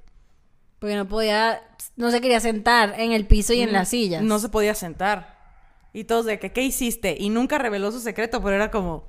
[0.79, 1.61] Porque no podía,
[1.95, 4.21] no se quería sentar en el piso y en las sillas.
[4.21, 5.37] No se podía sentar.
[5.93, 7.15] Y todos de que, ¿qué hiciste?
[7.19, 9.05] Y nunca reveló su secreto, pero era como,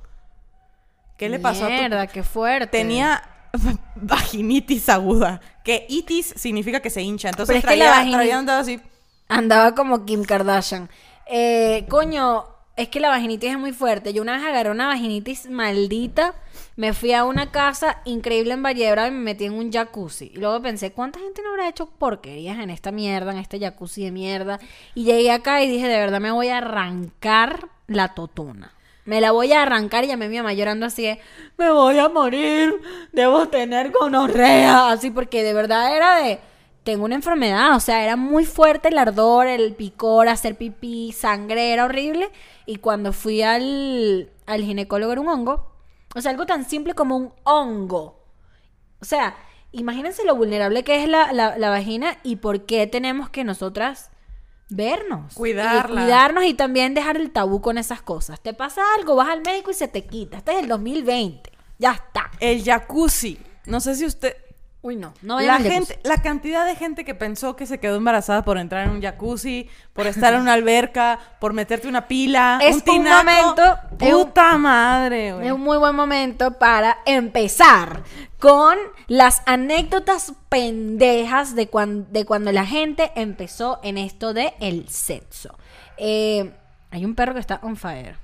[1.17, 2.67] ¿qué le pasó a tu Mierda, qué fuerte.
[2.67, 3.23] tenía
[3.97, 5.41] vaginitis aguda.
[5.65, 7.29] Que itis significa que se hincha.
[7.29, 8.81] Entonces Pero es que traía, la traía andado así.
[9.29, 10.91] Andaba como Kim Kardashian.
[11.27, 12.45] Eh, coño,
[12.77, 14.13] es que la vaginitis es muy fuerte.
[14.13, 16.35] Yo una vez agarré una vaginitis maldita.
[16.77, 19.71] Me fui a una casa increíble en Valle de Bravo y me metí en un
[19.71, 20.33] jacuzzi.
[20.35, 24.05] Y luego pensé, ¿cuánta gente no habrá hecho porquerías en esta mierda, en este jacuzzi
[24.05, 24.59] de mierda?
[24.95, 28.73] Y llegué acá y dije, de verdad me voy a arrancar la totona.
[29.05, 31.21] Me la voy a arrancar y llamé a mi mamá llorando así de,
[31.59, 32.75] me voy a morir,
[33.13, 36.41] debo tener gonorrea, así porque de verdad era de,
[36.85, 41.73] tengo una enfermedad, o sea, era muy fuerte el ardor, el picor, hacer pipí, sangre,
[41.73, 42.31] era horrible.
[42.66, 45.73] Y cuando fui al, al ginecólogo era un hongo,
[46.14, 48.23] o sea, algo tan simple como un hongo.
[49.01, 49.35] O sea,
[49.73, 54.11] imagínense lo vulnerable que es la, la- la vagina y por qué tenemos que nosotras
[54.71, 55.35] vernos.
[55.35, 56.00] Cuidarla.
[56.00, 58.40] Y cuidarnos y también dejar el tabú con esas cosas.
[58.40, 60.38] Te pasa algo, vas al médico y se te quita.
[60.38, 61.50] Este es el 2020.
[61.79, 62.31] Ya está.
[62.40, 63.38] El jacuzzi.
[63.67, 64.37] No sé si usted.
[64.87, 65.15] Uy, no.
[65.23, 68.85] No La gente, la cantidad de gente que pensó que se quedó embarazada por entrar
[68.87, 73.63] en un jacuzzi, por estar en una alberca, por meterte una pila, Es un momento
[73.99, 75.47] Es un- Puta madre, güey.
[75.47, 78.03] Es un muy buen momento para empezar
[78.39, 78.77] con
[79.07, 85.57] las anécdotas pendejas de, cuan- de cuando la gente empezó en esto de el sexo.
[85.97, 86.53] Eh,
[86.91, 88.17] hay un perro que está on fire.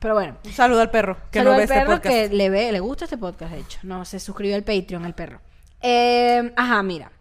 [0.00, 0.36] Pero bueno.
[0.44, 2.14] Un saludo al perro que Saludo no ve al este perro podcast.
[2.14, 3.78] que le ve, le gusta este podcast, de hecho.
[3.84, 5.40] No, se suscribió al Patreon el perro.
[5.82, 7.12] Eh, ajá, mira.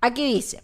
[0.00, 0.62] Aquí dice.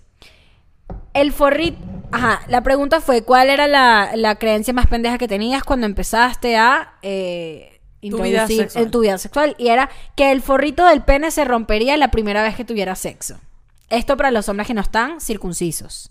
[1.15, 1.79] El forrito.
[2.13, 6.57] Ajá, la pregunta fue: ¿cuál era la, la creencia más pendeja que tenías cuando empezaste
[6.57, 8.85] a eh, Tu introducir sexual.
[8.85, 9.55] en tu vida sexual?
[9.59, 13.39] Y era que el forrito del pene se rompería la primera vez que tuviera sexo.
[13.89, 16.11] Esto para los hombres que no están circuncisos.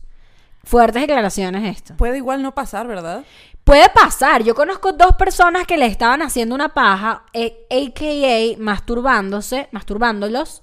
[0.64, 1.96] Fuertes declaraciones esto.
[1.96, 3.24] Puede igual no pasar, ¿verdad?
[3.70, 4.42] Puede pasar.
[4.42, 8.60] Yo conozco dos personas que le estaban haciendo una paja, eh, a.k.a.
[8.60, 10.62] masturbándose, masturbándolos,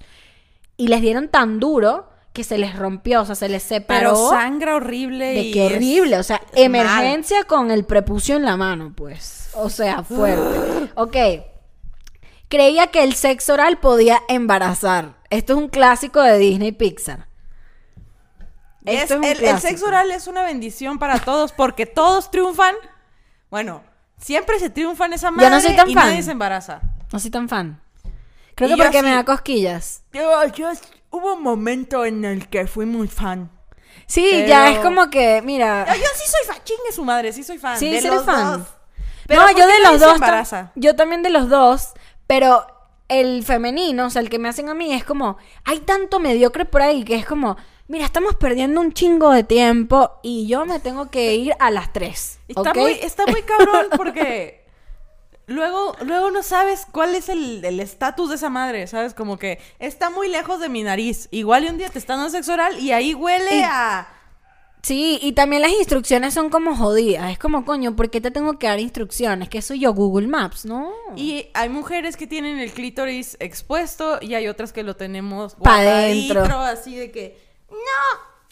[0.75, 4.09] y les dieron tan duro que se les rompió, o sea, se les separó.
[4.09, 8.57] Pero sangra horrible de y qué horrible, o sea, emergencia con el prepucio en la
[8.57, 9.51] mano, pues.
[9.53, 10.91] O sea, fuerte.
[10.95, 11.15] ok.
[12.49, 15.15] Creía que el sexo oral podía embarazar.
[15.29, 17.29] Esto es un clásico de Disney Pixar.
[18.83, 22.75] Es- el, sexo oral es una bendición para todos porque todos triunfan.
[23.49, 23.83] Bueno,
[24.17, 26.07] siempre se triunfa en esa madre Yo no soy tan y fan.
[26.07, 26.81] nadie se embaraza.
[27.11, 27.81] No soy tan fan.
[28.55, 29.15] Creo Y que yo porque me sí.
[29.15, 30.03] da cosquillas.
[30.13, 30.71] Yo, yo-
[31.11, 33.49] hubo un momento en el que fui muy fan.
[34.07, 35.85] Sí, Pero- ya es como que, mira.
[35.87, 37.77] Yo, yo sí soy fan, chingue su madre, sí soy fan.
[37.77, 38.59] Sí, de sí los fan.
[38.59, 38.67] dos.
[39.27, 40.13] Pero no, ¿por yo qué de nadie los se dos.
[40.13, 40.71] tam- embaraza?
[40.75, 41.89] Yo también de los dos,
[42.25, 42.65] pero
[43.09, 46.65] el femenino, o sea, el que me hacen a mí es como, hay tanto mediocre
[46.65, 47.57] por ahí que es como,
[47.87, 51.93] mira, estamos perdiendo un chingo de tiempo y yo me tengo que ir a las
[51.93, 52.39] 3.
[52.47, 54.65] Está, muy, está muy cabrón porque
[55.47, 59.13] luego, luego no sabes cuál es el el estatus de esa madre, ¿sabes?
[59.13, 61.27] Como que está muy lejos de mi nariz.
[61.31, 64.07] Igual y un día te están dando sexo oral y ahí huele Y- a...
[64.83, 67.31] Sí, y también las instrucciones son como jodidas.
[67.31, 69.49] Es como, coño, ¿por qué te tengo que dar instrucciones?
[69.49, 70.91] Que soy yo, Google Maps, ¿no?
[71.17, 75.77] Y hay mujeres que tienen el clítoris expuesto y hay otras que lo tenemos Pa'
[75.81, 76.59] guardadito, dentro.
[76.59, 77.46] así de que...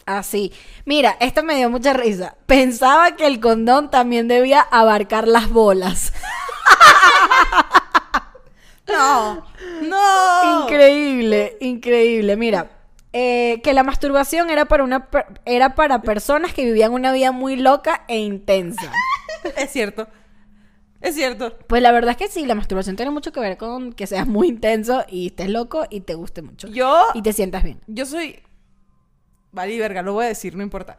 [0.04, 0.52] Así.
[0.84, 2.36] Mira, esta me dio mucha risa.
[2.46, 6.12] Pensaba que el condón también debía abarcar las bolas.
[8.88, 9.44] No,
[9.82, 10.62] no.
[10.62, 12.36] Increíble, increíble.
[12.36, 12.70] Mira,
[13.12, 15.08] eh, que la masturbación era para una
[15.44, 18.92] era para personas que vivían una vida muy loca e intensa.
[19.56, 20.06] Es cierto.
[21.00, 21.56] Es cierto.
[21.66, 24.26] Pues la verdad es que sí, la masturbación tiene mucho que ver con que seas
[24.26, 26.68] muy intenso y estés loco y te guste mucho.
[26.68, 27.80] Yo, Y te sientas bien.
[27.86, 28.40] yo soy...
[29.52, 30.96] Vale, verga, lo voy a decir, no importa.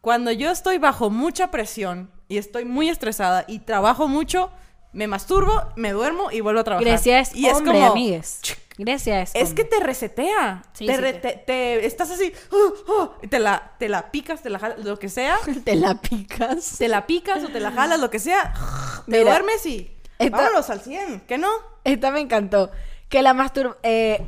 [0.00, 4.50] Cuando yo estoy bajo mucha presión y estoy muy estresada y trabajo mucho,
[4.92, 6.86] me masturbo, me duermo y vuelvo a trabajar.
[6.88, 8.40] Grecia es y hombre, como, amigues.
[8.78, 10.64] Grecia es Es que te resetea.
[10.72, 14.10] Sí, te, sí, re- te- te- estás así, uh, uh, y te la, te la
[14.10, 15.38] picas, te la jalas, lo que sea.
[15.64, 16.78] te la picas.
[16.78, 18.52] Te la picas o te la jalas, lo que sea.
[19.06, 21.48] Te Mira, duermes y esta- vámonos al 100, ¿qué no?
[21.84, 22.70] Esta me encantó.
[23.08, 23.78] Que la mastur...
[23.82, 24.24] eh,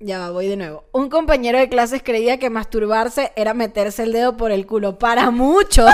[0.00, 0.84] ya va, voy de nuevo.
[0.92, 4.98] Un compañero de clases creía que masturbarse era meterse el dedo por el culo.
[4.98, 5.90] Para muchos.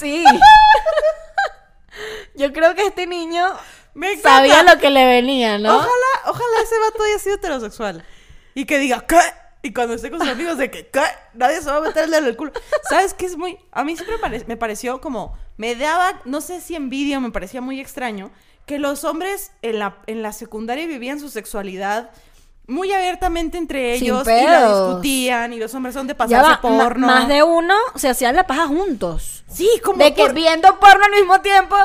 [0.00, 0.24] sí.
[2.34, 3.44] Yo creo que este niño
[3.94, 5.76] Me sabía lo que le venía, ¿no?
[5.76, 5.90] Ojalá,
[6.26, 8.04] ojalá ese vato haya sido heterosexual.
[8.54, 9.18] Y que diga, ¿qué?
[9.62, 11.02] Y cuando esté con sus amigos de que, ¿qué?
[11.34, 12.52] Nadie se va a meter el dedo en el culo.
[12.88, 13.58] ¿Sabes qué es muy...?
[13.72, 15.36] A mí siempre pare- me pareció como...
[15.58, 18.30] Me daba, no sé si envidia me parecía muy extraño,
[18.66, 22.10] que los hombres en la, en la secundaria vivían su sexualidad
[22.66, 27.04] muy abiertamente entre ellos y la discutían y los hombres son de pasarse va, porno.
[27.08, 29.42] más de uno se hacían la paja juntos.
[29.52, 31.74] Sí, como De que viendo porno al mismo tiempo.
[31.74, 31.80] How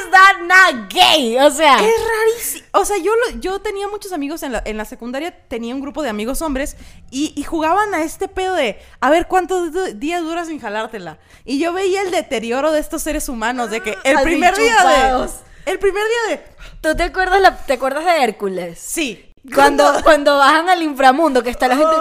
[0.00, 1.38] is that not gay?
[1.38, 2.66] O sea, Es rarísimo.
[2.72, 5.80] O sea, yo, lo- yo tenía muchos amigos en la, en la secundaria, tenía un
[5.80, 6.76] grupo de amigos hombres
[7.12, 9.70] y, y jugaban a este pedo de a ver cuántos
[10.00, 11.18] días duras sin jalártela.
[11.44, 15.28] Y yo veía el deterioro de estos seres humanos, de que el primer día de.
[15.66, 16.44] El primer día de.
[16.80, 18.78] ¿tú te acuerdas, la- te acuerdas de Hércules?
[18.78, 19.26] Sí.
[19.54, 21.96] Cuando, cuando bajan al inframundo, que está la gente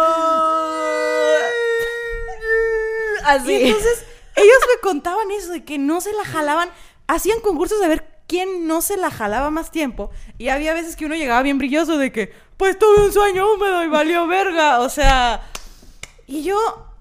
[3.25, 3.51] así.
[3.53, 4.05] Y entonces
[4.35, 6.69] ellos me contaban eso, de que no se la jalaban.
[7.07, 10.11] Hacían concursos de ver quién no se la jalaba más tiempo.
[10.37, 13.83] Y había veces que uno llegaba bien brilloso de que, pues tuve un sueño húmedo
[13.83, 14.79] y valió verga.
[14.81, 15.41] O sea,
[16.27, 16.57] y yo,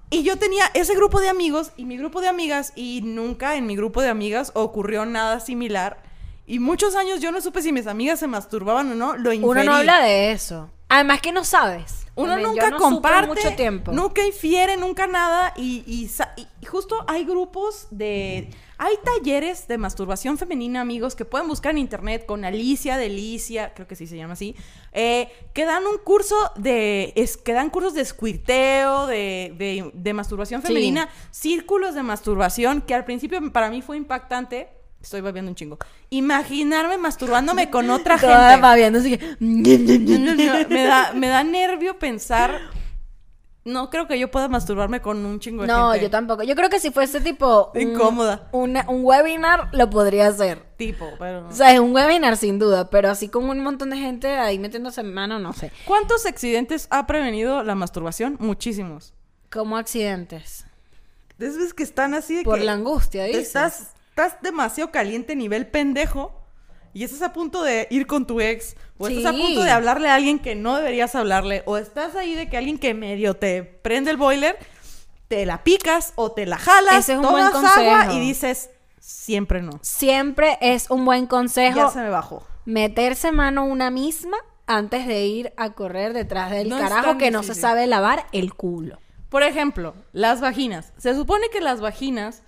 [0.09, 2.73] y yo tenía ese grupo de amigos y mi grupo de amigas.
[2.75, 6.01] Y nunca en mi grupo de amigas ocurrió nada similar.
[6.49, 9.15] Y muchos años yo no supe si mis amigas se masturbaban o no.
[9.15, 9.47] Lo inferí.
[9.49, 10.71] Uno no habla de eso.
[10.89, 12.07] Además que no sabes.
[12.15, 13.91] Uno También, nunca no comparte, mucho tiempo.
[13.93, 15.53] nunca infiere, nunca nada.
[15.55, 18.49] Y, y justo hay grupos de.
[18.79, 23.87] Hay talleres de masturbación femenina, amigos, que pueden buscar en internet con Alicia Delicia, creo
[23.87, 24.55] que sí se llama así,
[24.91, 27.13] eh, que dan un curso de.
[27.15, 30.67] Es, que dan cursos de squirteo, de, de, de masturbación Sí.
[30.67, 34.69] femenina, círculos de masturbación, que al principio para mí fue impactante.
[35.01, 35.77] Estoy babeando un chingo.
[36.09, 38.61] Imaginarme masturbándome con otra Toda gente.
[38.61, 39.35] babeando, así que...
[39.39, 42.59] No, no, no, me, da, me da nervio pensar.
[43.65, 46.05] No creo que yo pueda masturbarme con un chingo de No, gente.
[46.05, 46.43] yo tampoco.
[46.43, 47.71] Yo creo que si fuese tipo...
[47.75, 48.49] un- Incómoda.
[48.51, 50.63] una- un webinar, lo podría hacer.
[50.77, 51.47] Tipo, pero.
[51.47, 54.57] O sea, es un webinar sin duda, pero así con un montón de gente ahí
[54.59, 55.71] metiéndose en mano, no sé.
[55.85, 58.37] ¿Cuántos accidentes ha prevenido la masturbación?
[58.39, 59.13] Muchísimos.
[59.51, 60.65] Como accidentes.
[61.37, 63.47] Es que están así de Por que la angustia, dices.
[63.47, 63.91] estás,
[64.25, 66.33] estás demasiado caliente nivel pendejo
[66.93, 70.09] y estás a punto de ir con tu ex o estás a punto de hablarle
[70.09, 73.63] a alguien que no deberías hablarle o estás ahí de que alguien que medio te
[73.63, 74.57] prende el boiler
[75.27, 78.11] te la picas o te la jalas, Ese es un buen agua consejo.
[78.13, 79.79] y dices siempre no.
[79.81, 82.43] Siempre es un buen consejo Ya se me bajó.
[82.65, 87.43] meterse mano una misma antes de ir a correr detrás del No carajo que no
[87.43, 88.99] se sabe lavar el culo.
[89.29, 90.91] Por ejemplo, las vaginas.
[90.97, 92.41] Se supone que las vaginas,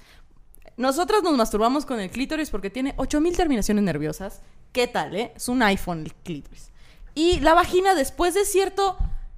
[0.82, 4.42] nosotras nos masturbamos con el clítoris porque tiene 8000 terminaciones nerviosas.
[4.72, 5.34] ¿Qué tal, eh?
[5.36, 6.72] Es un iPhone el clítoris.
[7.16, 8.98] Y la vagina, después de cierto.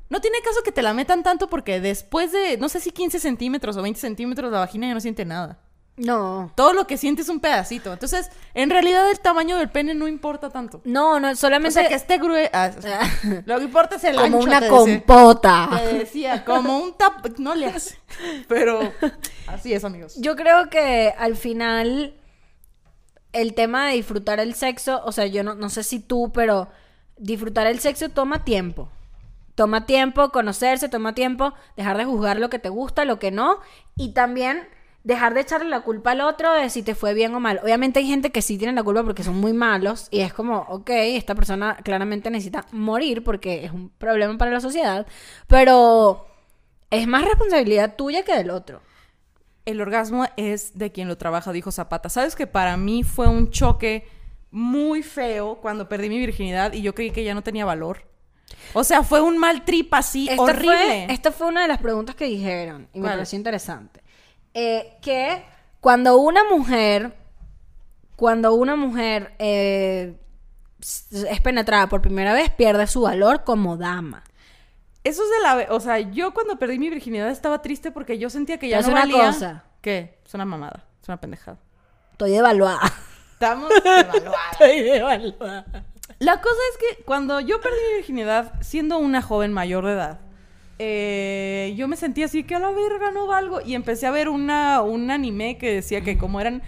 [0.09, 3.19] No tiene caso que te la metan tanto porque después de, no sé si 15
[3.19, 5.59] centímetros o 20 centímetros, la vagina ya no siente nada.
[5.95, 6.51] No.
[6.55, 7.93] Todo lo que siente es un pedacito.
[7.93, 10.81] Entonces, en realidad, el tamaño del pene no importa tanto.
[10.85, 12.49] No, no, O solamente sea, que esté grueso.
[13.45, 14.77] lo que importa es el como ancho, una te decía.
[14.77, 15.69] compota.
[15.79, 17.27] Te decía, como un tap...
[17.37, 17.97] No le hace.
[18.47, 18.91] Pero
[19.47, 20.15] así es, amigos.
[20.17, 22.15] Yo creo que al final
[23.31, 26.69] el tema de disfrutar el sexo, o sea, yo no, no sé si tú, pero
[27.17, 28.89] disfrutar el sexo toma tiempo.
[29.55, 33.59] Toma tiempo conocerse, toma tiempo dejar de juzgar lo que te gusta, lo que no,
[33.95, 34.67] y también
[35.03, 37.59] dejar de echarle la culpa al otro de si te fue bien o mal.
[37.63, 40.59] Obviamente hay gente que sí tiene la culpa porque son muy malos y es como,
[40.69, 45.05] ok, esta persona claramente necesita morir porque es un problema para la sociedad,
[45.47, 46.25] pero
[46.89, 48.81] es más responsabilidad tuya que del otro.
[49.65, 52.09] El orgasmo es de quien lo trabaja, dijo Zapata.
[52.09, 54.07] ¿Sabes que para mí fue un choque
[54.51, 58.05] muy feo cuando perdí mi virginidad y yo creí que ya no tenía valor?
[58.73, 61.05] O sea, fue un mal trip así Esta horrible.
[61.05, 63.13] Fue, esta fue una de las preguntas que dijeron y me ¿Cuál?
[63.15, 64.02] pareció interesante.
[64.53, 65.43] Eh, que
[65.79, 67.15] cuando una mujer,
[68.15, 70.15] cuando una mujer eh,
[70.79, 74.23] es penetrada por primera vez, pierde su valor como dama.
[75.03, 75.73] Eso es de la...
[75.75, 78.89] O sea, yo cuando perdí mi virginidad estaba triste porque yo sentía que ya Te
[78.89, 79.31] no hace una valía...
[79.33, 79.63] cosa.
[79.81, 80.17] ¿Qué?
[80.25, 80.85] Es una mamada.
[81.01, 81.57] Es una pendejada.
[82.13, 82.79] Estoy devaluada.
[83.33, 84.35] Estamos devaluados.
[84.53, 85.65] Estoy devaluada.
[86.19, 90.19] La cosa es que cuando yo perdí mi virginidad, siendo una joven mayor de edad,
[90.79, 93.61] eh, yo me sentía así que a la verga no valgo.
[93.61, 96.63] Y empecé a ver una, un anime que decía que como eran,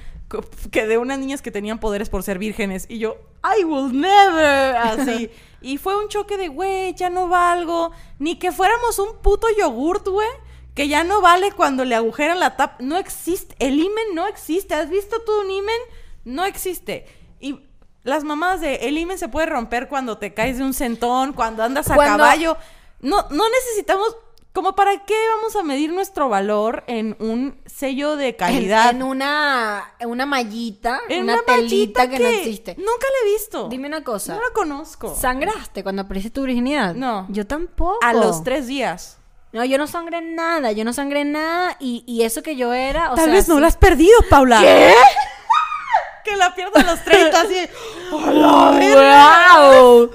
[0.72, 2.86] que de unas niñas que tenían poderes por ser vírgenes.
[2.89, 3.18] Y yo,
[3.60, 5.30] I will never, así.
[5.62, 7.91] y fue un choque de, güey, ya no valgo.
[8.20, 10.28] Ni que fuéramos un puto yogurt, güey.
[10.74, 12.76] Que ya no vale cuando le agujeran la tapa.
[12.80, 13.56] No existe.
[13.60, 14.76] El imen no existe.
[14.76, 15.80] ¿Has visto tú un imen?
[16.26, 17.06] No existe.
[17.39, 17.62] Y
[18.03, 21.64] las mamadas de el imen se puede romper cuando te caes de un centón, cuando
[21.64, 22.58] andas a Cuando- caballo.
[23.02, 24.16] No, no necesitamos.
[24.54, 28.91] Como para qué vamos a medir nuestro valor en un sello de calidad.
[28.91, 32.76] en una, en una mallita, En una, telita mallita que, no existe.
[32.78, 33.68] Nunca la he visto.
[33.68, 34.34] Dime una cosa.
[34.36, 35.14] No la conozco.
[35.14, 36.96] ¿Sangraste cuando perdiste tu virginidad?
[36.96, 37.26] No.
[37.30, 38.00] Yo tampoco.
[38.02, 39.18] A los tres días.
[39.52, 43.12] No, yo no sangré nada, yo no sangré nada y, y eso que yo era,
[43.12, 44.60] o Tal sea, vez no sí- la has perdido, Paula.
[44.62, 44.93] ¿Qué?
[46.24, 47.58] que la pierdo a los 30 así.
[48.26, 49.70] ¡A la verga!
[49.82, 50.12] ¡Wow!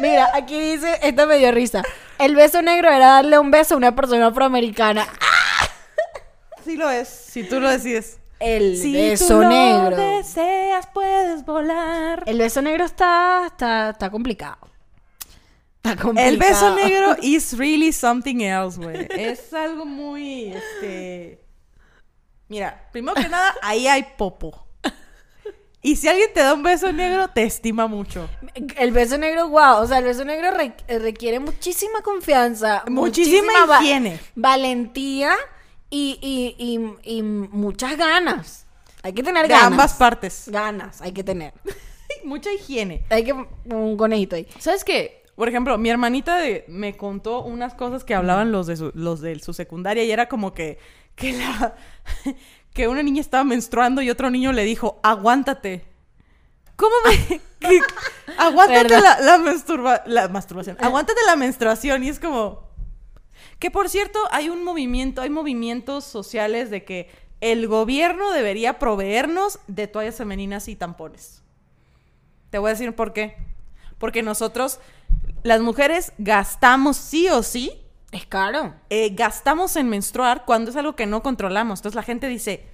[0.00, 1.82] Mira, aquí dice, esta me dio risa.
[2.22, 5.06] El beso negro era darle un beso a una persona afroamericana.
[6.64, 8.20] Sí lo es, si tú lo decides.
[8.38, 9.96] El Si beso tú lo negro.
[9.96, 12.22] deseas, puedes volar.
[12.26, 14.58] El beso negro está, está, está complicado.
[15.76, 16.28] Está complicado.
[16.28, 19.08] El beso negro is really something else, güey.
[19.10, 21.44] Es algo muy, este...
[22.48, 24.64] Mira, primero que nada, ahí hay popo.
[25.84, 28.28] Y si alguien te da un beso negro, te estima mucho.
[28.76, 29.78] El beso negro, wow.
[29.82, 32.84] O sea, el beso negro re- requiere muchísima confianza.
[32.88, 34.20] Muchísima va- higiene.
[34.36, 35.34] Valentía
[35.90, 36.54] y, y,
[37.04, 38.66] y, y muchas ganas.
[39.02, 39.66] Hay que tener De ganas.
[39.72, 40.44] ambas partes.
[40.46, 41.52] Ganas, hay que tener.
[42.24, 43.04] Mucha higiene.
[43.10, 44.46] Hay que un conejito ahí.
[44.60, 45.24] ¿Sabes qué?
[45.34, 49.20] Por ejemplo, mi hermanita de- me contó unas cosas que hablaban los de su, los
[49.20, 50.78] de su secundaria y era como que,
[51.16, 51.74] que la
[52.72, 55.84] que una niña estaba menstruando y otro niño le dijo, aguántate.
[56.76, 57.40] ¿Cómo me...?
[57.60, 57.80] que-
[58.38, 60.76] aguántate la, la, masturba- la masturbación.
[60.80, 62.02] Aguántate la menstruación.
[62.04, 62.70] Y es como...
[63.58, 67.10] Que por cierto, hay un movimiento, hay movimientos sociales de que
[67.40, 71.42] el gobierno debería proveernos de toallas femeninas y tampones.
[72.50, 73.36] Te voy a decir por qué.
[73.98, 74.80] Porque nosotros,
[75.42, 77.81] las mujeres, gastamos sí o sí,
[78.12, 78.74] Es caro.
[78.90, 81.80] eh, gastamos en menstruar cuando es algo que no controlamos.
[81.80, 82.64] Entonces la gente dice,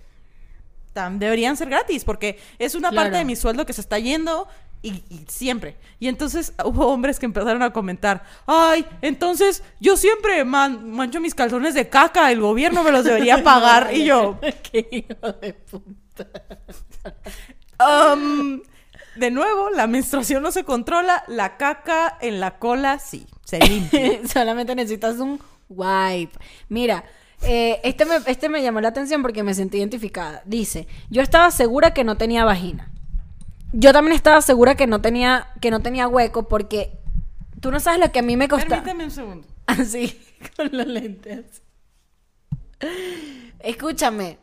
[0.94, 3.04] "Tam- deberían ser gratis porque es una Claro.
[3.06, 4.48] parte de mi sueldo que se está yendo
[4.82, 5.76] y, y siempre.
[6.00, 11.34] Y entonces hubo hombres que empezaron a comentar, ay, entonces yo siempre man- mancho mis
[11.36, 13.90] calzones de caca, el gobierno me los debería pagar.
[13.94, 14.38] y yo,
[14.70, 16.26] Qué hijo de puta.
[17.80, 18.60] "Um,
[19.16, 24.26] de nuevo, la menstruación no se controla, la caca en la cola sí, se limpia.
[24.32, 26.38] Solamente necesitas un wipe.
[26.68, 27.04] Mira,
[27.42, 30.42] eh, este, me, este me llamó la atención porque me sentí identificada.
[30.44, 32.90] Dice, yo estaba segura que no tenía vagina.
[33.72, 36.98] Yo también estaba segura que no tenía, que no tenía hueco porque
[37.60, 38.82] tú no sabes lo que a mí me costaba.
[38.82, 39.48] Permíteme un segundo.
[39.66, 40.18] Así,
[40.56, 41.62] con los lentes.
[43.60, 44.38] Escúchame.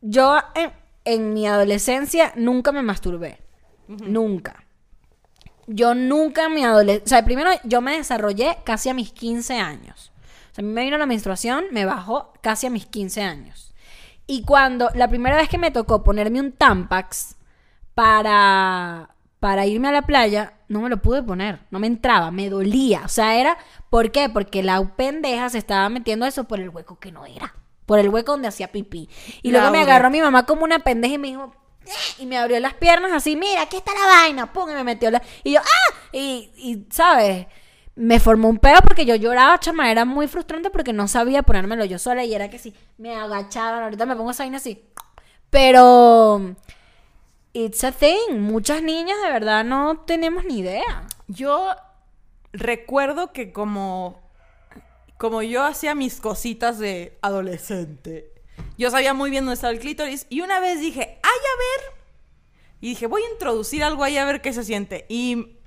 [0.00, 0.72] Yo en,
[1.04, 3.40] en mi adolescencia nunca me masturbé.
[3.88, 4.64] Nunca.
[5.66, 7.04] Yo nunca en mi adolescencia...
[7.04, 10.12] O sea, primero yo me desarrollé casi a mis 15 años.
[10.52, 13.74] O sea, a mí me vino la menstruación, me bajó casi a mis 15 años.
[14.26, 14.90] Y cuando...
[14.94, 17.36] La primera vez que me tocó ponerme un Tampax
[17.94, 19.08] para...
[19.40, 21.58] Para irme a la playa, no me lo pude poner.
[21.72, 23.02] No me entraba, me dolía.
[23.04, 23.58] O sea, era...
[23.90, 24.28] ¿Por qué?
[24.28, 27.52] Porque la pendeja se estaba metiendo eso por el hueco que no era.
[27.86, 29.08] Por el hueco donde hacía pipí.
[29.42, 31.52] Y luego me agarró mi mamá como una pendeja y me dijo...
[31.86, 31.90] "Eh",
[32.22, 35.10] Y me abrió las piernas así, mira, aquí está la vaina, pum, y me metió
[35.10, 35.20] la...
[35.42, 35.94] Y yo, ¡ah!
[36.12, 37.46] Y, y, ¿sabes?
[37.94, 41.84] Me formó un pedo porque yo lloraba, chama, era muy frustrante porque no sabía ponérmelo
[41.84, 44.82] yo sola y era que sí, me agachaban, ahorita me pongo esa vaina así.
[45.50, 46.54] Pero...
[47.54, 48.38] It's a thing.
[48.38, 51.06] Muchas niñas de verdad no tenemos ni idea.
[51.28, 51.68] Yo
[52.54, 54.21] recuerdo que como,
[55.22, 58.32] como yo hacía mis cositas de adolescente,
[58.76, 61.96] yo sabía muy bien dónde estaba el clítoris y una vez dije, ay, a ver.
[62.80, 65.06] Y dije, voy a introducir algo ahí a ver qué se siente.
[65.08, 65.58] Y...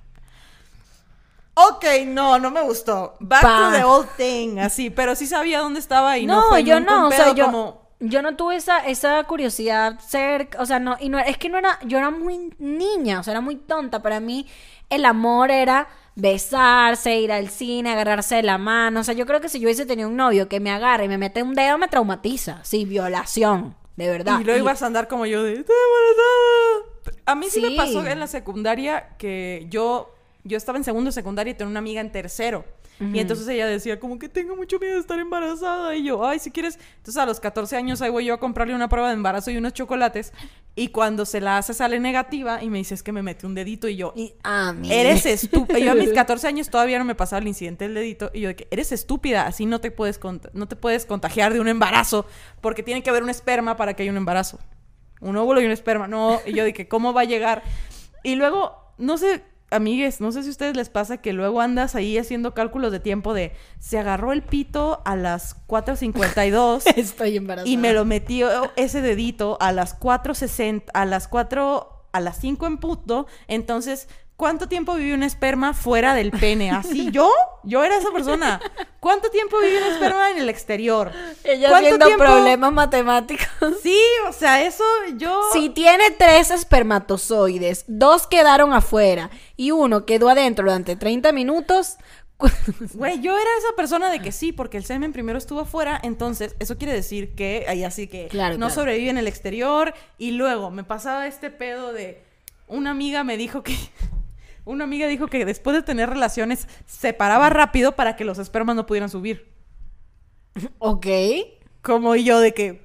[1.53, 3.15] Ok, no, no me gustó.
[3.21, 4.89] Back to the old thing, así.
[4.89, 7.91] Pero sí sabía dónde estaba y no, no, fue yo no, o sea, yo, como...
[8.01, 11.57] yo no tuve esa, esa curiosidad cerca, o sea, no, y no, es que no
[11.57, 14.47] era, yo era muy niña, o sea, era muy tonta, para mí
[14.89, 19.41] el amor era besarse, ir al cine, agarrarse de la mano, o sea, yo creo
[19.41, 21.77] que si yo hubiese tenido un novio que me agarre y me mete un dedo,
[21.77, 24.39] me traumatiza, sí, violación, de verdad.
[24.39, 25.65] Y luego Y- ibas a andar como yo de...
[27.25, 27.61] A mí sí.
[27.61, 27.75] me Sí.
[27.77, 30.13] pasó en la secundaria que yo,
[30.43, 32.65] yo estaba en segundo de secundaria y tenía una amiga en tercero.
[32.99, 35.95] Y entonces ella decía como que tengo mucho miedo de estar embarazada.
[35.95, 36.79] Y yo, ay, si quieres...
[36.97, 39.57] Entonces a los 14 años ahí voy yo a comprarle una prueba de embarazo y
[39.57, 40.31] unos chocolates.
[40.75, 43.53] Y cuando se la hace sale negativa y me dice es que me mete un
[43.53, 44.13] dedito y yo...
[44.15, 44.33] y-.
[44.89, 45.79] Eres estúpida.
[45.79, 48.31] Yo a mis 14 años todavía no me pasaba el incidente del dedito.
[48.33, 49.45] Y yo de que eres estúpida.
[49.45, 50.19] Así no te puedes,
[50.53, 52.25] no te puedes contagiar de un embarazo.
[52.61, 54.59] Porque tiene que haber un esperma para que haya un embarazo.
[55.19, 56.07] Un óvulo y un esperma.
[56.07, 56.39] No.
[56.45, 57.63] Y yo de que cómo va a llegar.
[58.23, 59.43] Y luego, no sé,
[59.75, 62.99] amigues, no sé si a ustedes les pasa que luego andas ahí haciendo cálculos de
[62.99, 67.69] tiempo de se agarró el pito a las 4.52 Estoy embarazada.
[67.69, 72.67] y me lo metió ese dedito a las 4.60, a las 4, a las 5
[72.67, 73.27] en punto.
[73.47, 74.07] Entonces,
[74.37, 76.71] ¿cuánto tiempo vivió un esperma fuera del pene?
[76.71, 77.31] Así, yo,
[77.63, 78.59] yo era esa persona.
[78.99, 81.11] ¿Cuánto tiempo vivió un esperma en el exterior?
[81.43, 83.47] Ella ¿Cuánto viendo tiempo- problemas matemáticos.
[83.83, 84.83] Sí, o sea, eso
[85.17, 85.41] yo...
[85.53, 91.97] Si tiene tres espermatozoides, dos quedaron afuera y uno quedó adentro durante 30 minutos.
[92.95, 96.55] Güey, yo era esa persona de que sí, porque el semen primero estuvo afuera, entonces
[96.59, 98.73] eso quiere decir que ahí así que Claro, no claro.
[98.75, 102.21] sobrevive en el exterior y luego me pasaba este pedo de
[102.67, 103.77] una amiga me dijo que
[104.65, 108.75] una amiga dijo que después de tener relaciones se paraba rápido para que los espermas
[108.75, 109.47] no pudieran subir.
[110.79, 111.07] ok.
[111.81, 112.81] Como yo de que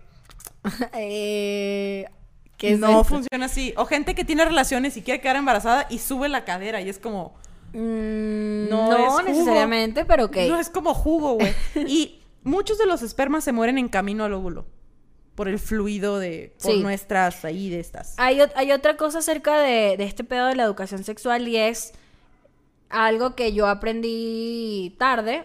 [0.94, 2.04] Eh,
[2.56, 3.04] ¿qué es no esto?
[3.04, 3.72] funciona así.
[3.76, 6.98] O gente que tiene relaciones y quiere quedar embarazada y sube la cadera y es
[6.98, 7.34] como
[7.72, 9.22] Mm, No no, es jugo.
[9.22, 10.36] necesariamente, pero ok.
[10.48, 11.54] No es como jugo, güey.
[11.86, 14.66] Y muchos de los espermas se mueren en camino al óvulo.
[15.41, 16.53] Por el fluido de.
[16.62, 16.82] Por Sí.
[16.82, 18.12] nuestras ahí de estas.
[18.18, 21.95] Hay, hay otra cosa acerca de, de este pedo de la educación sexual y es
[22.91, 25.45] algo que yo aprendí tarde,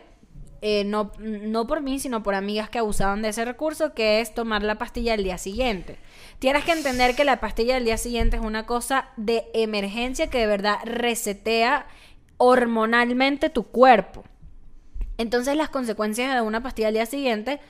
[0.62, 4.34] eh, no, no por mí, sino por amigas que abusaban de ese recurso, que es
[4.34, 5.96] tomar la pastilla el día siguiente.
[6.40, 10.40] Tienes que entender que la pastilla del día siguiente es una cosa de emergencia que
[10.40, 11.88] de verdad resetea
[12.36, 14.26] hormonalmente tu cuerpo.
[15.18, 17.62] Entonces las consecuencias de una pastilla al día siguiente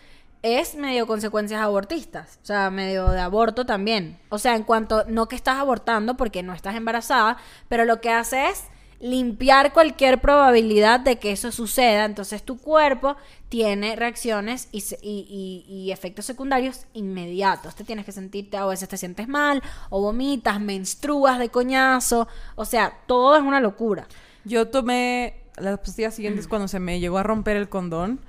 [0.46, 4.20] es medio consecuencias abortistas, o sea, medio de aborto también.
[4.30, 7.38] O sea, en cuanto, no que estás abortando porque no estás embarazada,
[7.68, 8.64] pero lo que hace es
[9.00, 12.06] limpiar cualquier probabilidad de que eso suceda.
[12.06, 13.18] Entonces tu cuerpo
[13.50, 17.76] tiene reacciones y, y- y- y efectos secundarios inmediatos.
[17.76, 22.28] Te tienes que sentirte, a veces te sientes mal, o vomitas, menstruas de coñazo.
[22.56, 24.08] O sea, todo es una locura.
[24.46, 26.16] Yo tomé las pastillas Mm.
[26.16, 28.20] siguientes cuando se me llegó a romper el condón.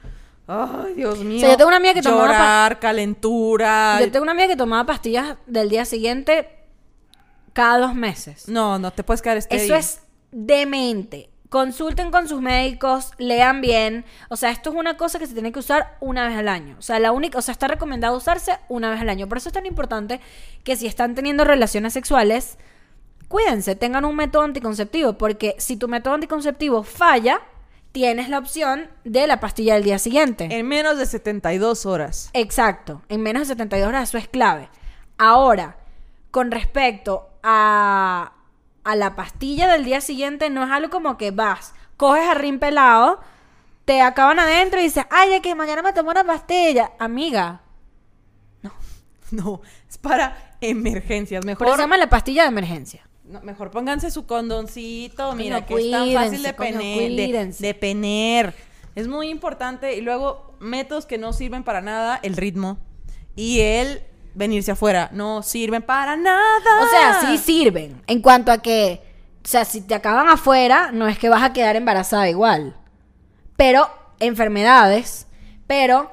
[0.47, 1.41] Ay, Dios mío.
[1.41, 3.99] sea, yo tengo una amiga que tomaba Llorar, calentura.
[4.01, 6.49] Yo tengo una amiga que tomaba pastillas del día siguiente
[7.53, 8.49] cada dos meses.
[8.49, 9.65] No, no te puedes quedar estéril.
[9.65, 11.31] Eso es demente.
[11.49, 14.05] Consulten con sus médicos, lean bien.
[14.29, 16.77] O sea, esto es una cosa que se tiene que usar una vez al año.
[16.79, 19.29] O sea, la única, o sea, está recomendado usarse una vez al año.
[19.29, 20.21] Por eso es tan importante
[20.65, 22.59] que si están teniendo relaciones sexuales,
[23.29, 27.41] cuídense, tengan un método anticonceptivo, porque si tu método anticonceptivo falla,
[27.97, 30.49] tienes la opción de la pastilla del día siguiente.
[30.51, 32.29] En menos de 72 horas.
[32.35, 34.69] Exacto, en menos de 72 horas eso es clave.
[35.17, 35.79] Ahora,
[36.31, 38.35] con respecto a,
[38.85, 42.59] a la pastilla del día siguiente, no es algo como que vas, coges a rin
[42.59, 43.19] pelado,
[43.87, 46.93] te acaban adentro y dices, ay, es que mañana me tomo una pastilla.
[46.99, 47.63] Amiga,
[49.31, 51.41] No, es para emergencias.
[51.41, 53.06] por Mejor, eso se llama la pastilla de emergencia.
[53.29, 55.35] No, mejor pónganse su condoncito.
[55.35, 58.55] Mira, que es tan fácil de, cuídense, coño, pene- de, de pener.
[58.95, 59.95] Es muy importante.
[59.97, 62.79] Y luego, métodos que no sirven para nada, el ritmo.
[63.35, 64.03] Y el
[64.35, 65.11] venirse afuera.
[65.13, 66.83] No sirven para nada.
[66.83, 68.03] O sea, sí sirven.
[68.07, 69.03] En cuanto a que,
[69.45, 72.77] o sea, si te acaban afuera, no es que vas a quedar embarazada igual.
[73.57, 73.89] Pero,
[74.21, 75.27] enfermedades,
[75.67, 76.11] pero,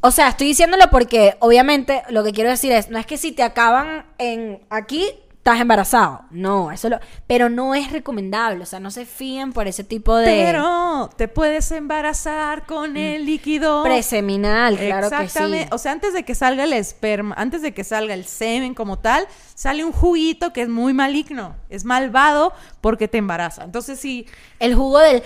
[0.00, 3.32] o sea, estoy diciéndolo porque, obviamente, lo que quiero decir es, no es que si
[3.32, 5.08] te acaban en aquí,
[5.42, 6.20] estás embarazado.
[6.30, 8.62] No, eso lo, pero no es recomendable.
[8.62, 13.26] O sea, no se fíen por ese tipo de Pero te puedes embarazar con el
[13.26, 13.82] líquido.
[13.82, 15.22] preseminal, claro que sí.
[15.24, 15.74] Exactamente.
[15.74, 19.00] O sea, antes de que salga el esperma, antes de que salga el semen como
[19.00, 19.26] tal,
[19.56, 21.56] sale un juguito que es muy maligno.
[21.68, 23.64] Es malvado porque te embaraza.
[23.64, 24.26] Entonces, sí,
[24.60, 25.24] El jugo del...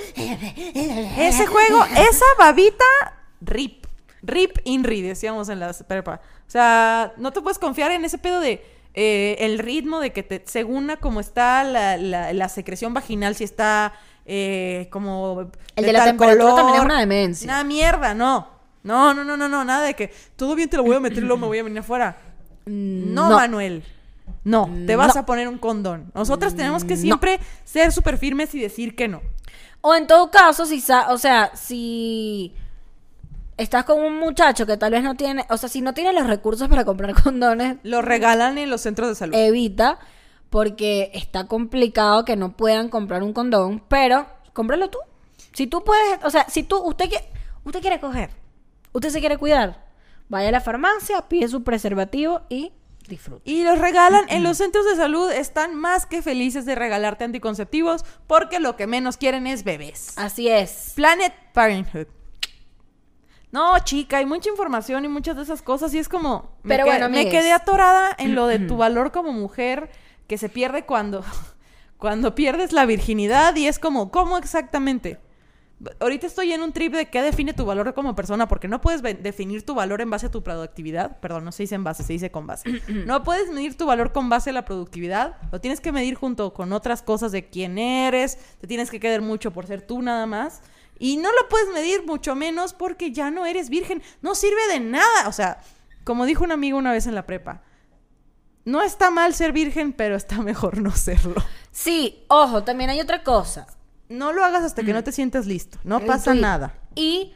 [1.19, 2.85] ese juego, esa babita,
[3.43, 3.85] rip.
[4.23, 6.23] Rip inri, decíamos en la prepa.
[6.49, 10.23] O sea, no te puedes confiar en ese pedo de eh, el ritmo de que
[10.23, 13.93] te, según a cómo está la, la- la secreción vaginal, si está
[14.25, 15.51] eh, como.
[15.77, 17.45] El de la temperatura también es una demencia.
[17.47, 18.49] Una mierda, no.
[18.83, 21.19] No, no, no, no, no, nada de que todo bien te lo voy a meter
[21.19, 22.17] y luego me voy a venir afuera.
[22.67, 23.31] No, Mm, no.
[23.31, 23.85] Manuel.
[24.43, 25.21] No, te vas No.
[25.21, 26.11] a poner un condón.
[26.15, 27.01] Nosotras tenemos que No.
[27.01, 29.21] siempre ser súper firmes y decir que no.
[29.83, 32.55] O en todo caso, si, sa- o sea, si
[33.57, 36.27] estás con un muchacho que tal vez no tiene, o sea, si no tiene los
[36.27, 39.35] recursos para comprar condones, Lo regalan en los centros de salud.
[39.35, 39.99] evita,
[40.51, 44.99] porque está complicado que no puedan comprar un condón, pero cómpralo tú.
[45.53, 47.25] Si tú puedes, o sea, si tú, usted, qui-
[47.65, 48.31] usted quiere coger,
[48.93, 49.87] usted se quiere cuidar,
[50.29, 52.73] vaya a la farmacia, pide su preservativo y
[53.09, 53.49] disfrute.
[53.51, 55.31] Y los regalan en los centros de salud.
[55.31, 60.13] Están más que felices de regalarte anticonceptivos porque lo que menos quieren es bebés.
[60.17, 60.93] Así es.
[60.97, 62.07] Planet Parenthood.
[63.57, 66.51] No, chica, hay mucha información y muchas de esas cosas y es como...
[66.63, 69.89] me Pero bueno, me quedé atorada en lo de tu valor como mujer
[70.27, 71.25] que se pierde cuando,
[71.97, 75.21] cuando pierdes la virginidad y es como, ¿cómo exactamente?
[76.01, 79.03] Ahorita estoy en un trip de qué define tu valor como persona, porque no puedes
[79.03, 81.19] definir tu valor en base a tu productividad.
[81.21, 82.83] Perdón, no se dice en base, se dice con base.
[83.07, 85.37] No puedes medir tu valor con base a la productividad.
[85.51, 88.37] Lo tienes que medir junto con otras cosas de quién eres.
[88.61, 90.61] Te tienes que querer mucho por ser tú nada más.
[90.99, 94.03] Y no lo puedes medir mucho menos porque ya no eres virgen.
[94.23, 95.29] No sirve de nada.
[95.29, 95.61] O sea,
[96.05, 97.63] como dijo un amigo una vez en la prepa.
[98.65, 101.37] No está mal ser virgen, pero está mejor no serlo.
[101.71, 103.67] Sí, ojo, también hay otra cosa.
[104.09, 105.79] No lo hagas hasta que no te sientas listo.
[105.85, 106.75] No pasa nada.
[106.95, 107.35] Y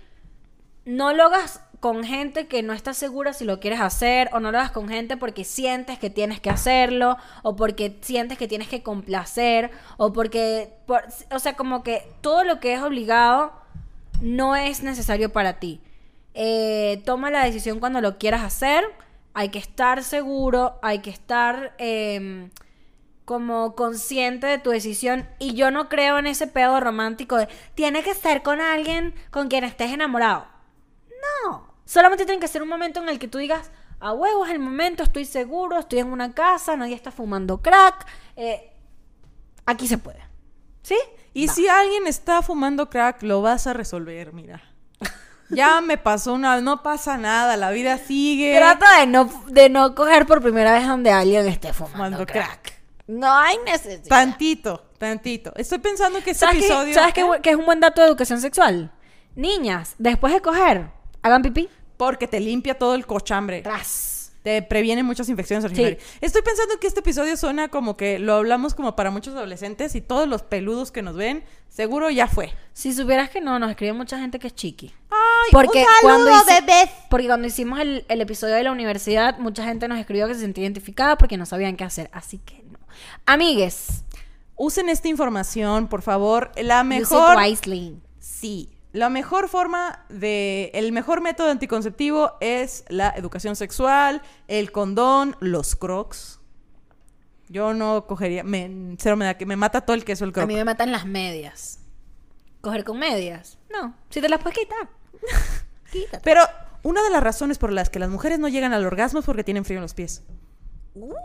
[0.85, 4.53] no lo hagas con gente que no está segura si lo quieres hacer, o no
[4.53, 8.69] lo hagas con gente porque sientes que tienes que hacerlo, o porque sientes que tienes
[8.69, 13.53] que complacer, o porque, por- o sea, como que todo lo que es obligado
[14.21, 15.81] no es necesario para ti.
[16.35, 18.85] Eh, toma la decisión cuando lo quieras hacer,
[19.35, 21.75] hay que estar seguro, hay que estar...
[21.79, 22.51] em,
[23.25, 28.03] como consciente de tu decisión y yo no creo en ese pedo romántico de tiene
[28.03, 30.47] que estar con alguien con quien estés enamorado.
[31.47, 34.53] No, solamente tiene que ser un momento en el que tú digas, a huevo es
[34.53, 38.73] el momento, estoy seguro, estoy en una casa, nadie está fumando crack, eh,
[39.67, 40.21] aquí se puede.
[40.83, 40.97] ¿Sí?
[41.35, 41.53] Y Va.
[41.53, 44.63] si alguien está fumando crack, lo vas a resolver, mira.
[45.53, 48.55] Ya me pasó una, no pasa nada, la vida sigue.
[48.57, 52.63] Trata de no, de no coger por primera vez donde alguien esté fumando, Fumando crack.
[52.63, 52.81] crack.
[53.09, 54.07] No hay necesidad.
[54.09, 55.53] Tantito, tantito.
[55.57, 56.95] Estoy pensando que este ¿Sabes, episodio.
[56.95, 58.93] ¿sabes qué, bu- qué es un buen dato de educación sexual?
[59.35, 60.87] Niñas, después de coger,
[61.23, 61.69] hagan pipí.
[62.01, 63.61] Porque te limpia todo el cochambre.
[63.63, 64.33] Tras.
[64.43, 66.03] te previene muchas infecciones urinarias.
[66.23, 70.01] Estoy pensando que este episodio suena como que lo hablamos como para muchos adolescentes y
[70.01, 72.55] todos los peludos que nos ven, seguro ya fue.
[72.73, 74.95] Si supieras que no, nos escribe mucha gente que es chiqui.
[75.11, 76.91] Ay, Porque un cuando saludo, hici- bebés.
[77.11, 80.41] Porque cuando hicimos el, el episodio de la universidad, mucha gente nos escribió que se
[80.41, 82.09] sentía identificada porque no sabían qué hacer.
[82.15, 82.79] Así que no.
[83.27, 84.05] Amigues,
[84.57, 86.51] Usen esta información, por favor.
[86.57, 87.99] La use it mejor wisely.
[88.19, 95.37] Sí, la mejor forma de, el mejor método anticonceptivo es la educación sexual, el condón,
[95.41, 96.41] los crocs.
[97.49, 100.33] Yo no cogería, me, cero me da que me mata todo el queso el A
[100.33, 100.47] croc.
[100.47, 101.79] mí me matan las medias.
[102.61, 103.59] ¿Coger con medias?
[103.73, 103.95] No.
[104.11, 104.89] Si te las puedes quitar.
[105.93, 106.21] Quítate.
[106.23, 106.43] Pero
[106.83, 109.45] una de las razones por las que las mujeres no llegan al orgasmo es porque
[109.45, 110.23] tienen frío en los pies.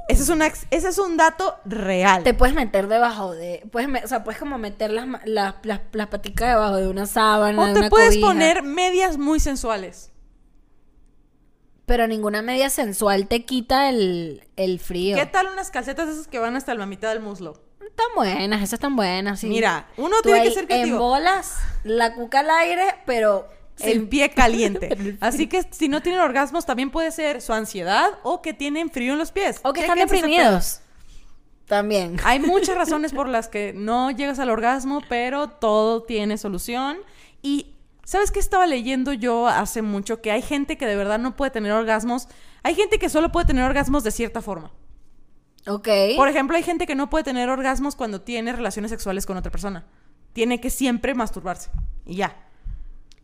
[0.07, 2.23] Ese es, una, ese es un dato real.
[2.23, 3.67] Te puedes meter debajo de...
[3.71, 7.05] Puedes me- o sea, puedes como meter las, las, las, las paticas debajo de una
[7.05, 8.27] sábana, o de te una puedes cobija.
[8.27, 10.11] poner medias muy sensuales.
[11.85, 15.15] Pero ninguna media sensual te quita el, el frío.
[15.15, 17.61] ¿Qué tal unas calcetas esas que van hasta la mitad del muslo?
[17.79, 19.47] Están buenas, esas están buenas, sí.
[19.47, 20.95] Mira, uno Tú tiene que ser creativo.
[20.95, 23.47] En bolas, la cuca al aire, pero...
[23.79, 25.17] el pie caliente.
[25.21, 29.13] Así que si no tienen orgasmos, también puede ser su ansiedad o que tienen frío
[29.13, 29.59] en los pies.
[29.63, 30.81] O que están deprimidos.
[31.67, 32.17] También.
[32.23, 36.97] Hay muchas razones por las que no llegas al orgasmo, pero todo tiene solución.
[37.41, 40.21] Y ¿sabes qué estaba leyendo yo hace mucho?
[40.21, 42.27] Que hay gente que de verdad no puede tener orgasmos.
[42.63, 44.71] Hay gente que solo puede tener orgasmos de cierta forma.
[45.67, 45.87] Ok.
[46.15, 49.51] Por ejemplo, hay gente que no puede tener orgasmos cuando tiene relaciones sexuales con otra
[49.51, 49.85] persona.
[50.33, 51.71] Tiene que siempre masturbarse.
[52.05, 52.35] Y ya.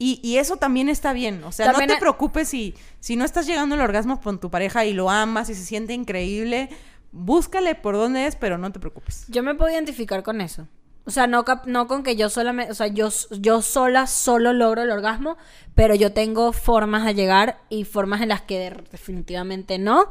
[0.04, 1.44] Y, y eso también está bien.
[1.44, 4.50] O sea, También no te preocupes si, si no estás llegando al orgasmo con tu
[4.50, 6.70] pareja y lo amas y se siente increíble.
[7.12, 9.26] Búscale por dónde es, pero no te preocupes.
[9.28, 10.68] Yo me puedo identificar con eso.
[11.06, 14.54] O sea, no, cap- no con que yo solamente, o sea, yo, yo sola solo
[14.54, 15.38] logro el orgasmo,
[15.76, 20.10] pero yo tengo formas de llegar y formas en las que de- definitivamente no.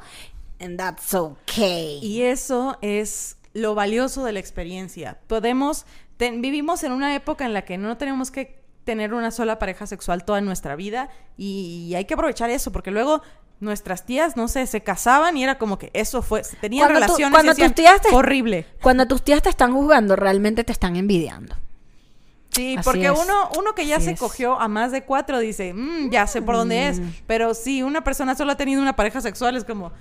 [0.61, 1.99] And that's okay.
[2.03, 5.19] Y eso es lo valioso de la experiencia.
[5.27, 5.87] Podemos,
[6.17, 9.87] ten- vivimos en una época en la que no tenemos que tener una sola pareja
[9.87, 13.23] sexual toda nuestra vida y hay que aprovechar eso porque luego
[13.61, 17.05] nuestras tías, no sé, se casaban y era como que eso fue, tenían Cuando tú-
[17.07, 18.67] relaciones cuando tus tías te- horrible.
[18.83, 21.55] Cuando tus tías te están juzgando, realmente te están envidiando.
[22.53, 23.13] Sí, Así porque es.
[23.13, 24.19] uno, uno que ya Así se es.
[24.21, 26.99] cogió a más de cuatro dice, "Mm, ya sé por dónde es.
[26.99, 27.11] Mm.
[27.27, 29.93] Pero si una persona solo ha tenido una pareja sexual es como,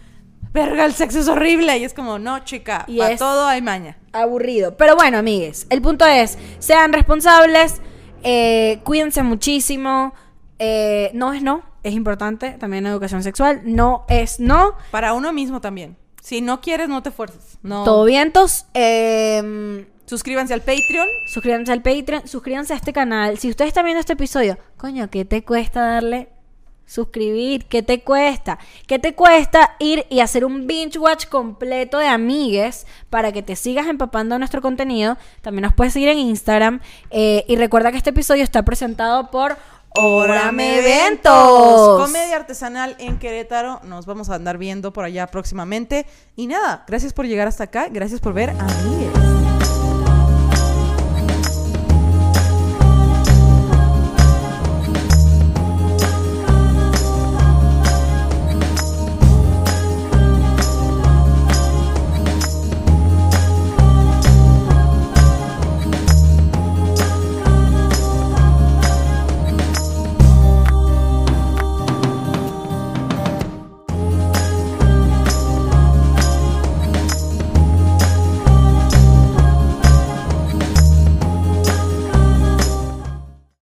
[0.51, 1.77] verga, el sexo es horrible.
[1.77, 3.97] Y es como, no, chica, Y para es- todo hay maña.
[4.13, 4.75] aburrido.
[4.77, 7.82] Pero bueno, amigues, el punto es, sean responsables,
[8.24, 10.13] eh, cuídense muchísimo.
[10.59, 13.61] eh, no es no, es importante también la educación sexual.
[13.63, 14.74] No es no.
[14.91, 15.95] Para uno mismo también.
[16.22, 17.57] Si no quieres, no te fuerces.
[17.63, 17.84] No.
[17.86, 18.65] Todo vientos.
[18.74, 21.07] eh, Suscríbanse al Patreon.
[21.32, 23.38] suscríbanse al Patreon, suscríbanse a este canal.
[23.38, 26.30] Si ustedes están viendo este episodio, coño, ¿qué te cuesta darle
[26.89, 27.65] suscribir?
[27.65, 28.57] ¿Qué te cuesta?
[28.87, 33.55] ¿Qué te cuesta ir y hacer un binge watch completo de amigues para que te
[33.55, 35.17] sigas empapando de nuestro contenido?
[35.41, 36.81] También nos puedes seguir en Instagram.
[37.11, 39.57] eh, y recuerda que este episodio está presentado por
[39.95, 42.01] Orame Eventos.
[42.01, 43.81] Comedia artesanal en Querétaro.
[43.83, 46.05] Nos vamos a andar viendo por allá próximamente.
[46.35, 47.87] Y nada, gracias por llegar hasta acá.
[47.89, 49.78] Gracias por ver, amigues.